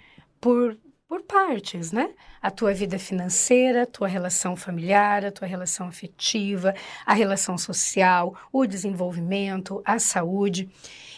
por 0.41 0.76
por 1.09 1.23
partes, 1.23 1.93
né? 1.93 2.11
A 2.43 2.51
tua 2.51 2.75
vida 2.75 2.99
financeira, 2.99 3.83
a 3.85 3.87
tua 3.87 4.09
relação 4.09 4.57
familiar, 4.57 5.25
a 5.25 5.31
tua 5.31 5.47
relação 5.47 5.87
afetiva, 5.87 6.75
a 7.05 7.15
relação 7.15 7.57
social, 7.57 8.35
o 8.53 8.67
desenvolvimento, 8.67 9.81
a 9.85 9.99
saúde. 9.99 10.69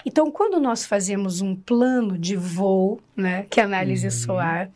Então, 0.04 0.30
quando 0.30 0.60
nós 0.60 0.84
fazemos 0.84 1.40
um 1.40 1.56
plano 1.56 2.18
de 2.18 2.36
voo, 2.36 3.00
né, 3.16 3.46
que 3.50 3.60
é 3.60 3.64
análise 3.64 4.06
uhum. 4.06 4.10
SOAR, 4.10 4.70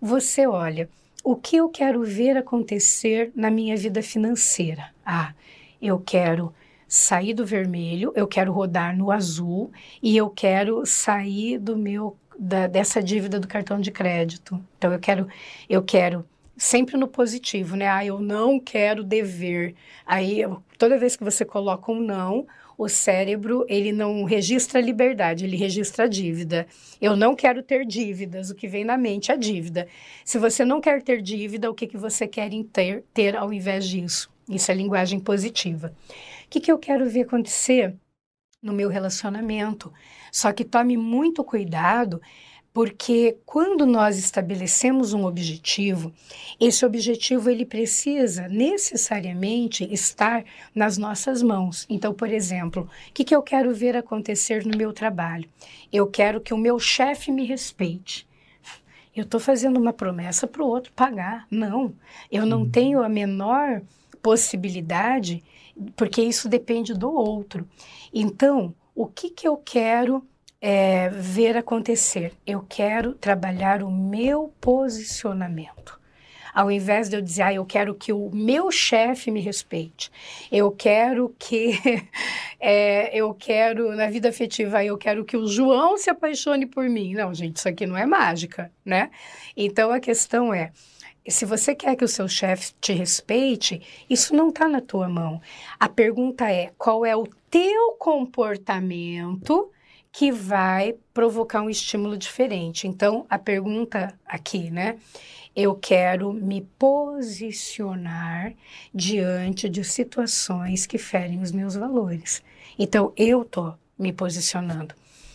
você 0.00 0.46
olha, 0.46 0.88
o 1.24 1.36
que 1.36 1.56
eu 1.56 1.68
quero 1.68 2.02
ver 2.02 2.36
acontecer 2.36 3.32
na 3.34 3.50
minha 3.50 3.76
vida 3.76 4.02
financeira? 4.02 4.90
Ah, 5.04 5.32
eu 5.80 5.98
quero 5.98 6.54
sair 6.86 7.34
do 7.34 7.46
vermelho, 7.46 8.12
eu 8.16 8.26
quero 8.26 8.52
rodar 8.52 8.96
no 8.96 9.10
azul 9.10 9.70
e 10.02 10.16
eu 10.16 10.28
quero 10.28 10.84
sair 10.84 11.58
do 11.58 11.76
meu 11.76 12.16
da, 12.38 12.66
dessa 12.66 13.02
dívida 13.02 13.38
do 13.38 13.48
cartão 13.48 13.80
de 13.80 13.90
crédito. 13.90 14.60
Então 14.78 14.92
eu 14.92 14.98
quero, 14.98 15.28
eu 15.68 15.82
quero 15.82 16.24
sempre 16.56 16.96
no 16.96 17.08
positivo, 17.08 17.76
né? 17.76 17.88
Ah, 17.88 18.04
eu 18.04 18.20
não 18.20 18.60
quero 18.60 19.02
dever. 19.02 19.74
Aí 20.06 20.42
toda 20.78 20.98
vez 20.98 21.16
que 21.16 21.24
você 21.24 21.44
coloca 21.44 21.90
um 21.90 22.00
não, 22.00 22.46
o 22.76 22.88
cérebro 22.88 23.64
ele 23.68 23.92
não 23.92 24.24
registra 24.24 24.80
liberdade, 24.80 25.44
ele 25.44 25.56
registra 25.56 26.08
dívida. 26.08 26.66
Eu 27.00 27.14
não 27.14 27.34
quero 27.34 27.62
ter 27.62 27.84
dívidas, 27.84 28.50
o 28.50 28.54
que 28.54 28.68
vem 28.68 28.84
na 28.84 28.96
mente 28.96 29.30
é 29.30 29.36
dívida. 29.36 29.86
Se 30.24 30.38
você 30.38 30.64
não 30.64 30.80
quer 30.80 31.02
ter 31.02 31.20
dívida, 31.20 31.70
o 31.70 31.74
que, 31.74 31.86
que 31.86 31.96
você 31.96 32.26
quer 32.26 32.50
ter, 32.72 33.04
ter 33.12 33.36
ao 33.36 33.52
invés 33.52 33.86
disso? 33.86 34.30
Isso 34.48 34.70
é 34.70 34.74
linguagem 34.74 35.20
positiva. 35.20 35.94
O 36.46 36.48
que, 36.48 36.60
que 36.60 36.72
eu 36.72 36.78
quero 36.78 37.08
ver 37.08 37.22
acontecer 37.22 37.94
no 38.62 38.72
meu 38.72 38.88
relacionamento? 38.88 39.92
Só 40.30 40.52
que 40.52 40.64
tome 40.64 40.96
muito 40.96 41.42
cuidado, 41.42 42.20
porque 42.72 43.36
quando 43.44 43.84
nós 43.84 44.16
estabelecemos 44.16 45.12
um 45.12 45.24
objetivo, 45.24 46.12
esse 46.60 46.86
objetivo 46.86 47.50
ele 47.50 47.66
precisa 47.66 48.46
necessariamente 48.48 49.88
estar 49.92 50.44
nas 50.74 50.96
nossas 50.96 51.42
mãos. 51.42 51.84
Então, 51.88 52.14
por 52.14 52.30
exemplo, 52.30 52.88
o 53.08 53.12
que, 53.12 53.24
que 53.24 53.34
eu 53.34 53.42
quero 53.42 53.74
ver 53.74 53.96
acontecer 53.96 54.64
no 54.64 54.78
meu 54.78 54.92
trabalho? 54.92 55.48
Eu 55.92 56.06
quero 56.06 56.40
que 56.40 56.54
o 56.54 56.58
meu 56.58 56.78
chefe 56.78 57.32
me 57.32 57.44
respeite. 57.44 58.28
Eu 59.14 59.24
estou 59.24 59.40
fazendo 59.40 59.80
uma 59.80 59.92
promessa 59.92 60.46
para 60.46 60.62
o 60.62 60.68
outro 60.68 60.92
pagar. 60.92 61.46
Não, 61.50 61.92
eu 62.30 62.46
não 62.46 62.60
uhum. 62.60 62.70
tenho 62.70 63.02
a 63.02 63.08
menor 63.08 63.82
possibilidade, 64.22 65.42
porque 65.96 66.22
isso 66.22 66.48
depende 66.48 66.94
do 66.94 67.12
outro. 67.12 67.68
Então, 68.12 68.74
o 68.94 69.06
que, 69.06 69.30
que 69.30 69.46
eu 69.46 69.56
quero 69.56 70.26
é, 70.60 71.08
ver 71.08 71.56
acontecer? 71.56 72.32
Eu 72.46 72.64
quero 72.68 73.14
trabalhar 73.14 73.82
o 73.82 73.90
meu 73.90 74.52
posicionamento. 74.60 75.98
Ao 76.52 76.70
invés 76.70 77.08
de 77.08 77.16
eu 77.16 77.22
dizer, 77.22 77.42
ah, 77.42 77.54
eu 77.54 77.64
quero 77.64 77.94
que 77.94 78.12
o 78.12 78.28
meu 78.32 78.70
chefe 78.72 79.30
me 79.30 79.40
respeite, 79.40 80.10
eu 80.50 80.70
quero 80.72 81.34
que, 81.38 81.78
é, 82.58 83.16
eu 83.16 83.32
quero, 83.32 83.94
na 83.94 84.08
vida 84.08 84.28
afetiva, 84.28 84.84
eu 84.84 84.98
quero 84.98 85.24
que 85.24 85.36
o 85.36 85.46
João 85.46 85.96
se 85.96 86.10
apaixone 86.10 86.66
por 86.66 86.88
mim. 86.88 87.14
Não, 87.14 87.32
gente, 87.32 87.56
isso 87.56 87.68
aqui 87.68 87.86
não 87.86 87.96
é 87.96 88.04
mágica, 88.04 88.70
né? 88.84 89.10
Então, 89.56 89.92
a 89.92 90.00
questão 90.00 90.52
é, 90.52 90.72
se 91.30 91.44
você 91.44 91.74
quer 91.74 91.96
que 91.96 92.04
o 92.04 92.08
seu 92.08 92.28
chefe 92.28 92.72
te 92.80 92.92
respeite, 92.92 93.82
isso 94.08 94.34
não 94.34 94.48
está 94.48 94.68
na 94.68 94.80
tua 94.80 95.08
mão. 95.08 95.40
A 95.78 95.88
pergunta 95.88 96.50
é: 96.50 96.72
qual 96.78 97.04
é 97.04 97.14
o 97.16 97.26
teu 97.50 97.92
comportamento 97.98 99.70
que 100.12 100.32
vai 100.32 100.94
provocar 101.14 101.62
um 101.62 101.70
estímulo 101.70 102.16
diferente? 102.16 102.86
Então, 102.86 103.26
a 103.28 103.38
pergunta 103.38 104.18
aqui, 104.26 104.70
né? 104.70 104.98
Eu 105.54 105.74
quero 105.74 106.32
me 106.32 106.62
posicionar 106.78 108.54
diante 108.94 109.68
de 109.68 109.82
situações 109.82 110.86
que 110.86 110.96
ferem 110.96 111.42
os 111.42 111.50
meus 111.50 111.74
valores. 111.74 112.42
Então, 112.78 113.12
eu 113.16 113.44
tô 113.44 113.74
me 113.98 114.12
posicionando. 114.12 114.94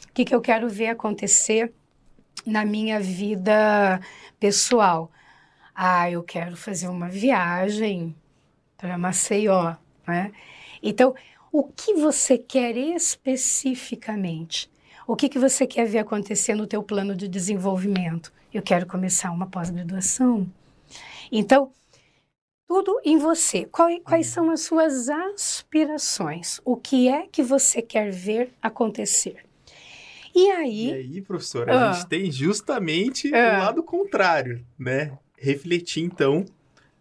O 0.10 0.13
que, 0.13 0.23
que 0.25 0.34
eu 0.34 0.41
quero 0.41 0.69
ver 0.69 0.88
acontecer 0.88 1.73
na 2.45 2.63
minha 2.63 2.99
vida 2.99 3.99
pessoal? 4.39 5.12
Ah, 5.75 6.09
eu 6.09 6.23
quero 6.23 6.55
fazer 6.55 6.88
uma 6.88 7.09
viagem 7.09 8.15
para 8.77 8.97
Maceió, 8.97 9.75
né? 10.07 10.31
Então, 10.81 11.13
o 11.51 11.63
que 11.63 11.93
você 11.95 12.38
quer 12.38 12.77
especificamente? 12.77 14.71
O 15.05 15.15
que, 15.15 15.27
que 15.27 15.38
você 15.38 15.67
quer 15.67 15.85
ver 15.85 15.99
acontecer 15.99 16.55
no 16.55 16.65
teu 16.65 16.81
plano 16.81 17.15
de 17.15 17.27
desenvolvimento? 17.27 18.31
Eu 18.53 18.61
quero 18.61 18.85
começar 18.85 19.31
uma 19.31 19.47
pós-graduação. 19.47 20.49
Então, 21.31 21.71
tudo 22.67 22.99
em 23.03 23.17
você. 23.17 23.65
Quais, 23.65 24.01
quais 24.03 24.27
são 24.27 24.49
as 24.49 24.61
suas 24.61 25.09
aspirações? 25.09 26.59
O 26.63 26.75
que 26.75 27.09
é 27.09 27.27
que 27.27 27.43
você 27.43 27.81
quer 27.81 28.11
ver 28.11 28.53
acontecer? 28.61 29.45
E 30.33 30.49
aí... 30.51 30.88
E 30.88 30.93
aí, 30.93 31.21
professora, 31.21 31.73
a 31.73 31.89
ah, 31.89 31.93
gente 31.93 32.07
tem 32.07 32.31
justamente 32.31 33.33
ah, 33.33 33.57
o 33.57 33.59
lado 33.63 33.83
contrário, 33.83 34.65
né? 34.77 35.17
Refletir, 35.38 36.04
então, 36.04 36.45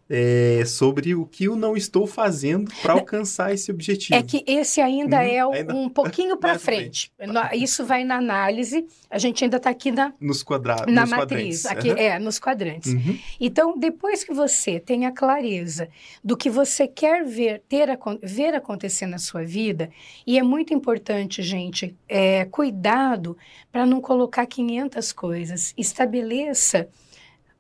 é, 0.09 0.65
sobre 0.67 1.15
o 1.15 1.25
que 1.25 1.45
eu 1.45 1.57
não 1.57 1.77
estou 1.77 2.07
fazendo 2.07 2.71
para 2.83 2.93
alcançar 2.93 3.53
esse 3.55 3.71
objetivo. 3.71 4.15
É 4.15 4.23
que 4.23 4.45
esse 4.47 4.81
ainda 4.81 5.17
uhum, 5.17 5.23
é 5.23 5.59
ainda... 5.59 5.75
um 5.75 5.89
pouquinho 5.89 6.37
para 6.37 6.59
frente. 6.59 7.11
frente. 7.17 7.57
Isso 7.57 7.85
vai 7.85 8.05
na 8.05 8.17
análise. 8.17 8.87
A 9.11 9.19
gente 9.19 9.45
ainda 9.45 9.57
está 9.57 9.71
aqui 9.71 9.91
na 9.91 10.13
nos 10.21 10.43
quadrados, 10.43 10.93
na 10.93 11.03
nos 11.03 11.11
matriz, 11.11 11.67
aqui 11.67 11.91
uhum. 11.91 11.97
é 11.97 12.19
nos 12.19 12.39
quadrantes. 12.39 12.93
Uhum. 12.93 13.19
Então, 13.41 13.79
depois 13.79 14.25
que 14.25 14.35
você 14.35 14.79
tem 14.79 15.07
a 15.07 15.13
clareza 15.13 15.89
do 16.23 16.37
que 16.37 16.51
você 16.51 16.87
quer 16.87 17.25
ver 17.25 17.63
ter 17.69 17.89
ver 18.23 18.55
acontecer 18.55 19.07
na 19.07 19.19
sua 19.19 19.43
vida, 19.43 19.91
e 20.27 20.39
é 20.39 20.43
muito 20.43 20.75
importante, 20.75 21.43
gente, 21.43 21.97
é, 22.09 22.45
cuidado 22.45 23.37
para 23.73 23.87
não 23.87 24.01
colocar 24.01 24.47
500 24.47 25.13
coisas. 25.13 25.75
Estabeleça 25.77 26.89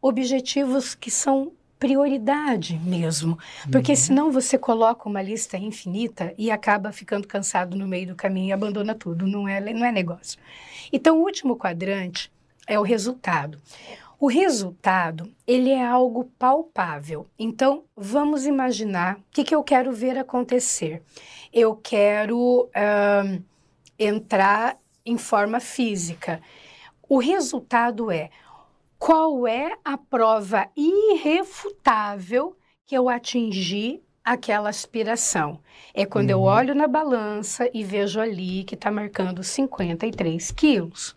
objetivos 0.06 0.94
que 0.94 1.10
são 1.10 1.50
prioridade 1.78 2.78
mesmo, 2.84 3.38
porque 3.72 3.92
uhum. 3.92 3.96
senão 3.96 4.30
você 4.30 4.58
coloca 4.58 5.08
uma 5.08 5.22
lista 5.22 5.56
infinita 5.56 6.34
e 6.36 6.50
acaba 6.50 6.92
ficando 6.92 7.26
cansado 7.26 7.74
no 7.74 7.88
meio 7.88 8.08
do 8.08 8.14
caminho 8.14 8.48
e 8.48 8.52
abandona 8.52 8.94
tudo, 8.94 9.26
não 9.26 9.48
é, 9.48 9.60
não 9.72 9.84
é 9.84 9.90
negócio. 9.90 10.38
Então, 10.92 11.18
o 11.18 11.22
último 11.22 11.56
quadrante 11.56 12.30
é 12.66 12.78
o 12.78 12.82
resultado. 12.82 13.58
O 14.20 14.26
resultado, 14.26 15.32
ele 15.46 15.70
é 15.70 15.82
algo 15.82 16.30
palpável. 16.38 17.26
Então, 17.38 17.84
vamos 17.96 18.44
imaginar 18.44 19.16
o 19.16 19.22
que, 19.30 19.42
que 19.42 19.54
eu 19.54 19.64
quero 19.64 19.90
ver 19.90 20.18
acontecer. 20.18 21.02
Eu 21.50 21.74
quero 21.74 22.68
uh, 22.68 23.42
entrar 23.98 24.76
em 25.04 25.16
forma 25.16 25.60
física. 25.60 26.42
O 27.08 27.18
resultado 27.18 28.10
é 28.10 28.30
qual 29.04 29.46
é 29.46 29.76
a 29.84 29.98
prova 29.98 30.66
irrefutável 30.74 32.56
que 32.86 32.96
eu 32.96 33.10
atingi 33.10 34.02
aquela 34.24 34.70
aspiração? 34.70 35.60
É 35.92 36.06
quando 36.06 36.30
uhum. 36.30 36.36
eu 36.36 36.40
olho 36.40 36.74
na 36.74 36.88
balança 36.88 37.68
e 37.74 37.84
vejo 37.84 38.18
ali 38.18 38.64
que 38.64 38.74
está 38.74 38.90
marcando 38.90 39.42
53 39.42 40.50
quilos. 40.52 41.14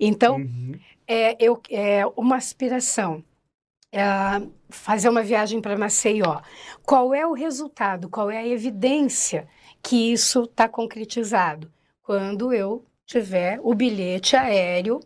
Então, 0.00 0.36
uhum. 0.36 0.72
é, 1.06 1.36
eu, 1.38 1.60
é 1.68 2.06
uma 2.16 2.36
aspiração. 2.36 3.22
É, 3.92 4.00
fazer 4.70 5.10
uma 5.10 5.22
viagem 5.22 5.60
para 5.60 5.76
Maceió. 5.76 6.40
Qual 6.82 7.12
é 7.12 7.26
o 7.26 7.34
resultado? 7.34 8.08
Qual 8.08 8.30
é 8.30 8.38
a 8.38 8.48
evidência 8.48 9.46
que 9.82 10.12
isso 10.14 10.44
está 10.44 10.66
concretizado? 10.66 11.70
Quando 12.02 12.54
eu 12.54 12.86
tiver 13.04 13.60
o 13.62 13.74
bilhete 13.74 14.34
aéreo 14.34 14.98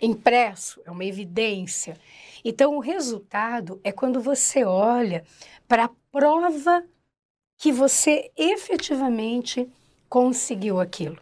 impresso, 0.00 0.80
é 0.84 0.90
uma 0.90 1.04
evidência. 1.04 1.96
Então, 2.44 2.76
o 2.76 2.80
resultado 2.80 3.80
é 3.82 3.92
quando 3.92 4.20
você 4.20 4.64
olha 4.64 5.24
para 5.66 5.84
a 5.84 5.90
prova 6.10 6.84
que 7.56 7.72
você 7.72 8.30
efetivamente 8.36 9.68
conseguiu 10.08 10.80
aquilo. 10.80 11.18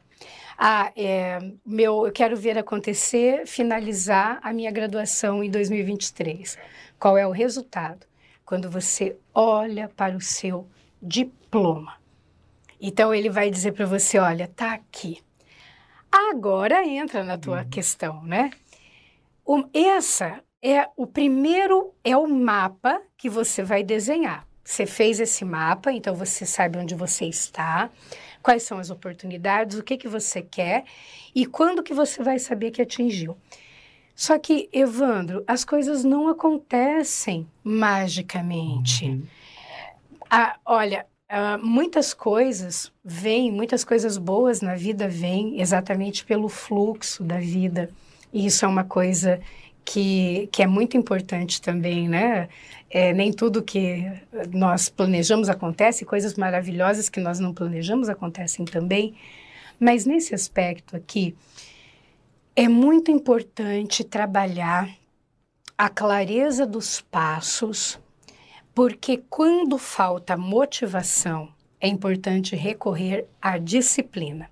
Ah, 0.59 0.91
é, 0.97 1.39
meu, 1.65 2.07
eu 2.07 2.13
quero 2.13 2.37
ver 2.37 2.57
acontecer, 2.57 3.47
finalizar 3.47 4.39
a 4.43 4.53
minha 4.53 4.71
graduação 4.71 5.45
em 5.45 5.51
2023. 5.51 6.57
Qual 6.99 7.19
é 7.19 7.27
o 7.27 7.31
resultado? 7.31 8.07
Quando 8.45 8.71
você 8.71 9.17
olha 9.35 9.89
para 9.89 10.17
o 10.17 10.21
seu 10.21 10.67
diploma. 11.03 11.95
Então 12.81 13.13
ele 13.13 13.29
vai 13.29 13.51
dizer 13.51 13.73
para 13.73 13.87
você, 13.87 14.19
olha, 14.19 14.49
tá 14.49 14.73
aqui. 14.73 15.23
Agora 16.11 16.87
entra 16.87 17.23
na 17.23 17.37
tua 17.37 17.63
uhum. 17.63 17.71
questão, 17.71 18.23
né? 18.23 18.51
O, 19.45 19.65
essa 19.73 20.43
é 20.63 20.89
o 20.97 21.07
primeiro 21.07 21.95
é 22.03 22.17
o 22.17 22.27
mapa 22.27 23.01
que 23.17 23.29
você 23.29 23.63
vai 23.63 23.83
desenhar. 23.83 24.47
Você 24.65 24.85
fez 24.85 25.21
esse 25.21 25.45
mapa, 25.45 25.93
então 25.93 26.15
você 26.15 26.45
sabe 26.45 26.77
onde 26.79 26.95
você 26.95 27.27
está, 27.27 27.89
quais 28.43 28.65
são 28.65 28.79
as 28.79 28.91
oportunidades, 28.91 29.79
o 29.79 29.83
que 29.85 29.97
que 29.97 30.09
você 30.09 30.43
quer 30.43 30.85
e 31.33 31.47
quando 31.47 31.85
que 31.85 31.95
você 31.95 32.23
vai 32.23 32.41
saber 32.41 32.73
que 32.73 32.83
atingiu. 32.83 33.37
Só 34.15 34.39
que, 34.39 34.69
Evandro, 34.73 35.45
as 35.47 35.65
coisas 35.65 36.03
não 36.03 36.27
acontecem 36.27 37.47
magicamente. 37.63 39.05
Uhum. 39.05 39.27
Ah, 40.29 40.59
olha, 40.65 41.07
ah, 41.29 41.59
muitas 41.59 42.15
coisas 42.15 42.93
vêm, 43.05 43.51
muitas 43.51 43.85
coisas 43.85 44.17
boas 44.17 44.61
na 44.61 44.75
vida 44.77 45.09
vêm 45.09 45.61
exatamente 45.61 46.25
pelo 46.25 46.49
fluxo 46.49 47.25
da 47.25 47.39
vida. 47.39 47.91
E 48.33 48.47
isso 48.47 48.65
é 48.65 48.69
uma 48.69 48.85
coisa 48.85 49.41
que, 49.85 50.49
que 50.53 50.63
é 50.63 50.67
muito 50.67 50.97
importante 50.97 51.61
também, 51.61 52.09
né? 52.09 52.49
É, 52.91 53.13
nem 53.13 53.33
tudo 53.33 53.63
que 53.63 54.05
nós 54.53 54.89
planejamos 54.89 55.49
acontece, 55.49 56.05
coisas 56.05 56.35
maravilhosas 56.35 57.09
que 57.09 57.21
nós 57.21 57.41
não 57.41 57.55
planejamos 57.55 58.09
acontecem 58.09 58.65
também. 58.65 59.15
Mas 59.79 60.07
nesse 60.07 60.35
aspecto 60.35 60.97
aqui, 60.97 61.37
é 62.55 62.69
muito 62.69 63.11
importante 63.11 64.03
trabalhar 64.03 64.89
a 65.77 65.89
clareza 65.89 66.67
dos 66.67 67.01
passos, 67.01 67.99
porque 68.77 69.25
quando 69.31 69.79
falta 69.79 70.37
motivação, 70.37 71.49
é 71.81 71.89
importante 71.89 72.55
recorrer 72.55 73.27
à 73.41 73.57
disciplina. 73.57 74.51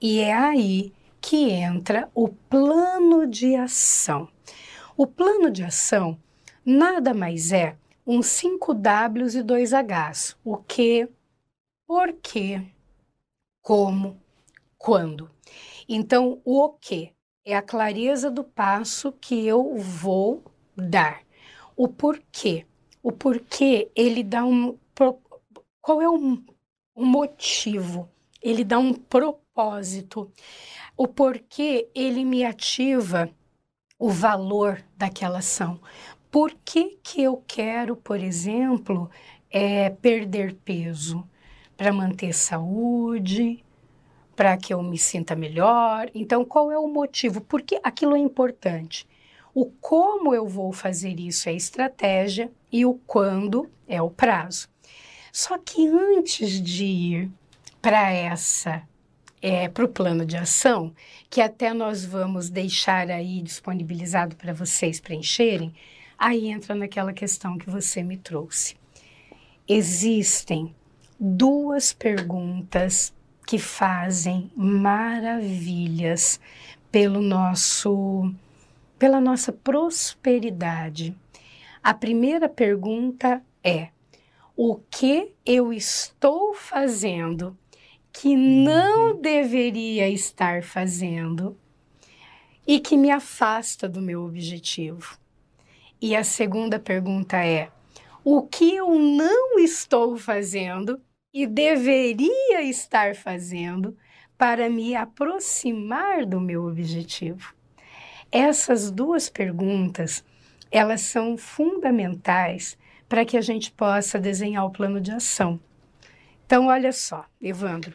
E 0.00 0.18
é 0.18 0.32
aí 0.32 0.92
que 1.20 1.48
entra 1.48 2.10
o 2.12 2.26
plano 2.26 3.24
de 3.24 3.54
ação. 3.54 4.28
O 4.96 5.06
plano 5.06 5.48
de 5.48 5.62
ação 5.62 6.18
nada 6.66 7.14
mais 7.14 7.52
é 7.52 7.76
um 8.04 8.18
5Ws 8.18 9.38
e 9.38 9.44
2Hs. 9.44 10.34
O 10.44 10.56
que, 10.56 11.08
por 11.86 12.14
quê, 12.14 12.60
como, 13.62 14.20
quando. 14.76 15.30
Então, 15.88 16.40
o 16.44 16.68
que 16.70 17.12
é 17.44 17.54
a 17.54 17.62
clareza 17.62 18.28
do 18.28 18.42
passo 18.42 19.12
que 19.12 19.46
eu 19.46 19.76
vou 19.76 20.42
dar. 20.76 21.22
O 21.76 21.86
porquê. 21.86 22.66
O 23.02 23.10
porquê, 23.10 23.90
ele 23.96 24.22
dá 24.22 24.44
um. 24.44 24.78
Qual 25.80 26.00
é 26.00 26.08
o, 26.08 26.38
o 26.94 27.04
motivo? 27.04 28.08
Ele 28.40 28.62
dá 28.62 28.78
um 28.78 28.94
propósito. 28.94 30.30
O 30.96 31.08
porquê, 31.08 31.88
ele 31.96 32.24
me 32.24 32.44
ativa 32.44 33.28
o 33.98 34.08
valor 34.08 34.84
daquela 34.96 35.38
ação. 35.38 35.80
Por 36.30 36.54
que, 36.64 36.98
que 37.02 37.22
eu 37.22 37.42
quero, 37.46 37.96
por 37.96 38.20
exemplo, 38.20 39.10
é, 39.50 39.90
perder 39.90 40.54
peso? 40.54 41.28
Para 41.76 41.92
manter 41.92 42.32
saúde, 42.32 43.64
para 44.36 44.56
que 44.56 44.72
eu 44.72 44.80
me 44.80 44.96
sinta 44.96 45.34
melhor. 45.34 46.08
Então, 46.14 46.44
qual 46.44 46.70
é 46.70 46.78
o 46.78 46.86
motivo? 46.86 47.40
Porque 47.40 47.80
aquilo 47.82 48.14
é 48.14 48.20
importante. 48.20 49.08
O 49.52 49.66
como 49.66 50.32
eu 50.32 50.46
vou 50.46 50.72
fazer 50.72 51.18
isso 51.18 51.48
é 51.48 51.52
estratégia 51.52 52.50
e 52.72 52.86
o 52.86 52.94
quando 53.06 53.70
é 53.86 54.00
o 54.00 54.10
prazo. 54.10 54.68
Só 55.30 55.58
que 55.58 55.86
antes 55.86 56.60
de 56.60 56.84
ir 56.84 57.30
para 57.80 58.10
essa 58.10 58.82
é, 59.42 59.68
para 59.68 59.84
o 59.84 59.88
plano 59.88 60.24
de 60.24 60.36
ação, 60.36 60.94
que 61.28 61.40
até 61.40 61.74
nós 61.74 62.04
vamos 62.04 62.48
deixar 62.48 63.10
aí 63.10 63.42
disponibilizado 63.42 64.36
para 64.36 64.52
vocês 64.52 65.00
preencherem, 65.00 65.74
aí 66.16 66.48
entra 66.48 66.74
naquela 66.74 67.12
questão 67.12 67.58
que 67.58 67.68
você 67.68 68.02
me 68.02 68.16
trouxe. 68.16 68.76
Existem 69.68 70.74
duas 71.18 71.92
perguntas 71.92 73.12
que 73.46 73.58
fazem 73.58 74.50
maravilhas 74.56 76.40
pelo 76.90 77.20
nosso 77.20 78.32
pela 78.98 79.20
nossa 79.20 79.52
prosperidade. 79.52 81.16
A 81.82 81.92
primeira 81.92 82.48
pergunta 82.48 83.44
é: 83.64 83.88
o 84.56 84.76
que 84.76 85.34
eu 85.44 85.72
estou 85.72 86.54
fazendo 86.54 87.58
que 88.12 88.36
não 88.36 89.12
uhum. 89.12 89.20
deveria 89.20 90.08
estar 90.08 90.62
fazendo 90.62 91.58
e 92.64 92.78
que 92.78 92.96
me 92.96 93.10
afasta 93.10 93.88
do 93.88 94.00
meu 94.00 94.22
objetivo. 94.22 95.18
E 96.00 96.14
a 96.14 96.22
segunda 96.22 96.78
pergunta 96.78 97.38
é: 97.44 97.70
o 98.22 98.42
que 98.42 98.76
eu 98.76 98.96
não 98.98 99.58
estou 99.58 100.16
fazendo 100.16 101.00
e 101.34 101.46
deveria 101.46 102.62
estar 102.62 103.16
fazendo 103.16 103.96
para 104.38 104.70
me 104.70 104.94
aproximar 104.94 106.26
do 106.26 106.40
meu 106.40 106.66
objetivo? 106.66 107.54
Essas 108.30 108.90
duas 108.90 109.28
perguntas, 109.28 110.24
elas 110.72 111.02
são 111.02 111.36
fundamentais 111.36 112.78
para 113.08 113.26
que 113.26 113.36
a 113.36 113.42
gente 113.42 113.70
possa 113.70 114.18
desenhar 114.18 114.64
o 114.64 114.70
plano 114.70 114.98
de 114.98 115.10
ação. 115.10 115.60
Então, 116.46 116.68
olha 116.68 116.92
só, 116.92 117.26
Evandro, 117.40 117.94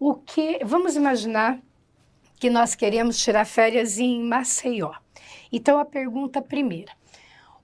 o 0.00 0.14
que. 0.14 0.58
Vamos 0.64 0.96
imaginar 0.96 1.60
que 2.38 2.50
nós 2.50 2.74
queremos 2.74 3.18
tirar 3.18 3.44
férias 3.44 3.98
em 3.98 4.22
Maceió. 4.22 4.92
Então, 5.52 5.78
a 5.78 5.84
pergunta 5.84 6.42
primeira: 6.42 6.92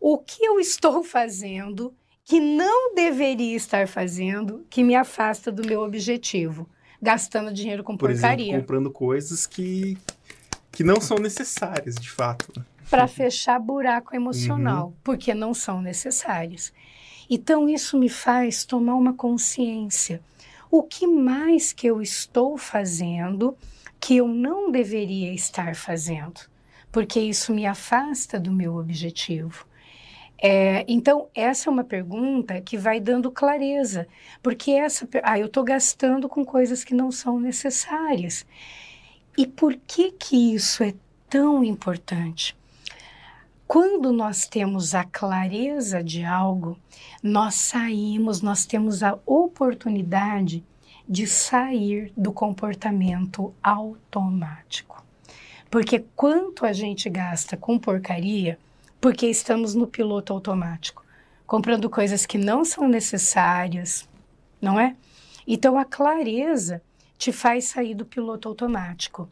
o 0.01 0.19
que 0.19 0.45
eu 0.45 0.61
estou 0.61 1.03
fazendo 1.03 1.93
que 2.25 2.41
não 2.41 2.95
deveria 2.95 3.57
estar 3.57 3.87
fazendo 3.89 4.65
que 4.71 4.83
me 4.83 4.95
afasta 4.95 5.51
do 5.51 5.67
meu 5.67 5.83
objetivo? 5.83 6.69
Gastando 7.03 7.53
dinheiro 7.53 7.85
com 7.85 7.97
Por 7.97 8.11
porcaria. 8.11 8.47
Exemplo, 8.47 8.61
comprando 8.61 8.91
coisas 8.91 9.47
que, 9.47 9.99
que 10.73 10.83
não 10.83 11.01
são 11.01 11.19
necessárias, 11.19 11.97
de 11.97 12.11
fato. 12.11 12.65
Para 12.97 13.09
fechar 13.09 13.59
buraco 13.59 14.15
emocional, 14.15 14.87
uhum. 14.87 14.95
porque 15.03 15.35
não 15.35 15.53
são 15.53 15.81
necessárias. 15.81 16.73
Então, 17.29 17.69
isso 17.69 17.99
me 17.99 18.09
faz 18.09 18.65
tomar 18.65 18.95
uma 18.95 19.15
consciência 19.15 20.21
o 20.77 20.83
que 20.83 21.07
mais 21.07 21.73
que 21.73 21.87
eu 21.87 22.03
estou 22.03 22.59
fazendo 22.59 23.57
que 24.01 24.17
eu 24.17 24.27
não 24.27 24.73
deveria 24.73 25.33
estar 25.33 25.77
fazendo, 25.77 26.41
porque 26.91 27.21
isso 27.21 27.55
me 27.55 27.65
afasta 27.65 28.41
do 28.41 28.51
meu 28.51 28.77
objetivo. 28.77 29.65
É, 30.37 30.85
então, 30.89 31.29
essa 31.33 31.71
é 31.71 31.73
uma 31.73 31.85
pergunta 31.85 32.61
que 32.61 32.77
vai 32.77 32.99
dando 32.99 33.31
clareza, 33.31 34.09
porque 34.43 34.73
essa, 34.73 35.09
ah, 35.23 35.39
eu 35.39 35.47
estou 35.47 35.63
gastando 35.63 36.29
com 36.29 36.45
coisas 36.45 36.83
que 36.83 36.93
não 36.93 37.13
são 37.13 37.39
necessárias. 37.39 38.45
E 39.39 39.47
por 39.47 39.77
que 39.87 40.11
que 40.11 40.57
isso 40.57 40.83
é 40.83 40.93
tão 41.31 41.63
importante? 41.63 42.57
Quando 43.67 44.13
nós 44.13 44.47
temos 44.47 44.95
a 44.95 45.05
clareza 45.05 46.03
de 46.05 46.23
algo, 46.23 46.79
nós 47.23 47.55
saímos, 47.55 48.43
nós 48.43 48.67
temos 48.67 49.03
a 49.03 49.19
oportunidade 49.25 50.63
de 51.09 51.27
sair 51.27 52.13
do 52.17 52.33
comportamento 52.33 53.55
automático. 53.63 55.03
Porque 55.71 56.05
quanto 56.15 56.65
a 56.65 56.73
gente 56.73 57.09
gasta 57.09 57.57
com 57.57 57.79
porcaria, 57.79 58.59
porque 59.01 59.27
estamos 59.27 59.75
no 59.75 59.87
piloto 59.87 60.33
automático, 60.33 61.05
comprando 61.47 61.91
coisas 61.91 62.27
que 62.27 62.39
não 62.39 62.65
são 62.65 62.87
necessárias, 62.87 64.09
não 64.61 64.79
é? 64.79 64.95
Então 65.47 65.79
a 65.79 65.85
clareza 65.85 66.83
te 67.19 67.33
faz 67.33 67.65
sair 67.65 67.95
do 67.95 68.05
piloto 68.05 68.49
automático. 68.49 69.29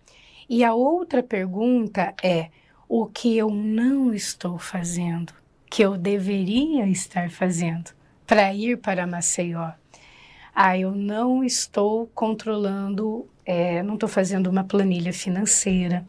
E 0.49 0.65
a 0.65 0.75
outra 0.75 1.23
pergunta 1.23 2.15
é: 2.23 2.51
o 2.95 3.07
que 3.07 3.39
eu 3.39 3.49
não 3.49 4.13
estou 4.13 4.59
fazendo, 4.59 5.33
que 5.71 5.81
eu 5.81 5.97
deveria 5.97 6.87
estar 6.87 7.31
fazendo 7.31 7.91
para 8.27 8.53
ir 8.53 8.77
para 8.77 9.07
Maceió. 9.07 9.71
Ah, 10.55 10.77
eu 10.77 10.93
não 10.93 11.43
estou 11.43 12.07
controlando, 12.15 13.27
é, 13.47 13.83
não 13.83 13.95
estou 13.95 14.11
fazendo 14.11 14.49
uma 14.49 14.63
planilha 14.63 15.11
financeira, 15.11 16.05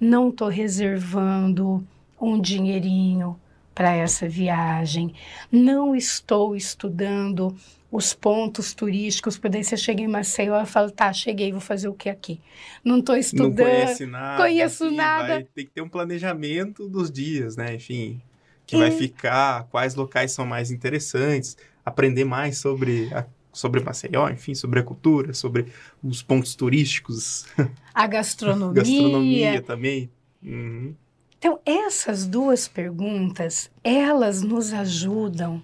não 0.00 0.30
estou 0.30 0.48
reservando 0.48 1.86
um 2.20 2.40
dinheirinho 2.40 3.38
para 3.74 3.92
essa 3.94 4.28
viagem. 4.28 5.14
Não 5.50 5.94
estou 5.94 6.54
estudando 6.54 7.54
os 7.90 8.12
pontos 8.12 8.74
turísticos, 8.74 9.36
porque 9.36 9.50
daí 9.50 9.64
você 9.64 9.76
chega 9.76 10.02
em 10.02 10.08
Maceió 10.08 10.60
e 10.60 10.66
fala, 10.66 10.90
tá, 10.90 11.12
cheguei, 11.12 11.52
vou 11.52 11.60
fazer 11.60 11.88
o 11.88 11.94
que 11.94 12.08
aqui? 12.08 12.40
Não 12.84 12.98
estou 12.98 13.16
estudando, 13.16 13.56
não 13.56 13.64
conhece 13.64 14.06
nada, 14.06 14.42
conheço 14.42 14.84
assim, 14.84 14.96
nada. 14.96 15.28
Vai, 15.28 15.44
tem 15.44 15.64
que 15.64 15.70
ter 15.70 15.80
um 15.80 15.88
planejamento 15.88 16.88
dos 16.88 17.10
dias, 17.10 17.56
né? 17.56 17.74
Enfim, 17.74 18.20
que 18.66 18.74
e... 18.74 18.78
vai 18.78 18.90
ficar, 18.90 19.64
quais 19.64 19.94
locais 19.94 20.32
são 20.32 20.44
mais 20.44 20.72
interessantes, 20.72 21.56
aprender 21.84 22.24
mais 22.24 22.58
sobre 22.58 23.12
a 23.14 23.24
sobre 23.54 23.80
Maceió, 23.80 24.28
enfim, 24.28 24.52
sobre 24.52 24.80
a 24.80 24.82
cultura, 24.82 25.32
sobre 25.32 25.66
os 26.02 26.22
pontos 26.22 26.56
turísticos. 26.56 27.46
A 27.94 28.06
gastronomia. 28.06 28.74
gastronomia 28.82 29.62
também. 29.62 30.10
Uhum. 30.42 30.94
Então, 31.44 31.60
essas 31.66 32.26
duas 32.26 32.66
perguntas, 32.66 33.70
elas 33.84 34.40
nos 34.40 34.72
ajudam 34.72 35.62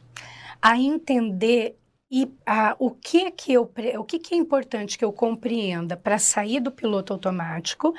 a 0.60 0.78
entender 0.78 1.78
e 2.12 2.30
o 2.78 2.90
que 2.90 3.22
é 3.22 3.30
que 3.30 3.54
eu 3.54 3.62
o 3.98 4.04
que, 4.04 4.18
que 4.18 4.34
é 4.34 4.36
importante 4.36 4.98
que 4.98 5.04
eu 5.06 5.10
compreenda 5.10 5.96
para 5.96 6.18
sair 6.18 6.60
do 6.60 6.70
piloto 6.70 7.14
automático, 7.14 7.94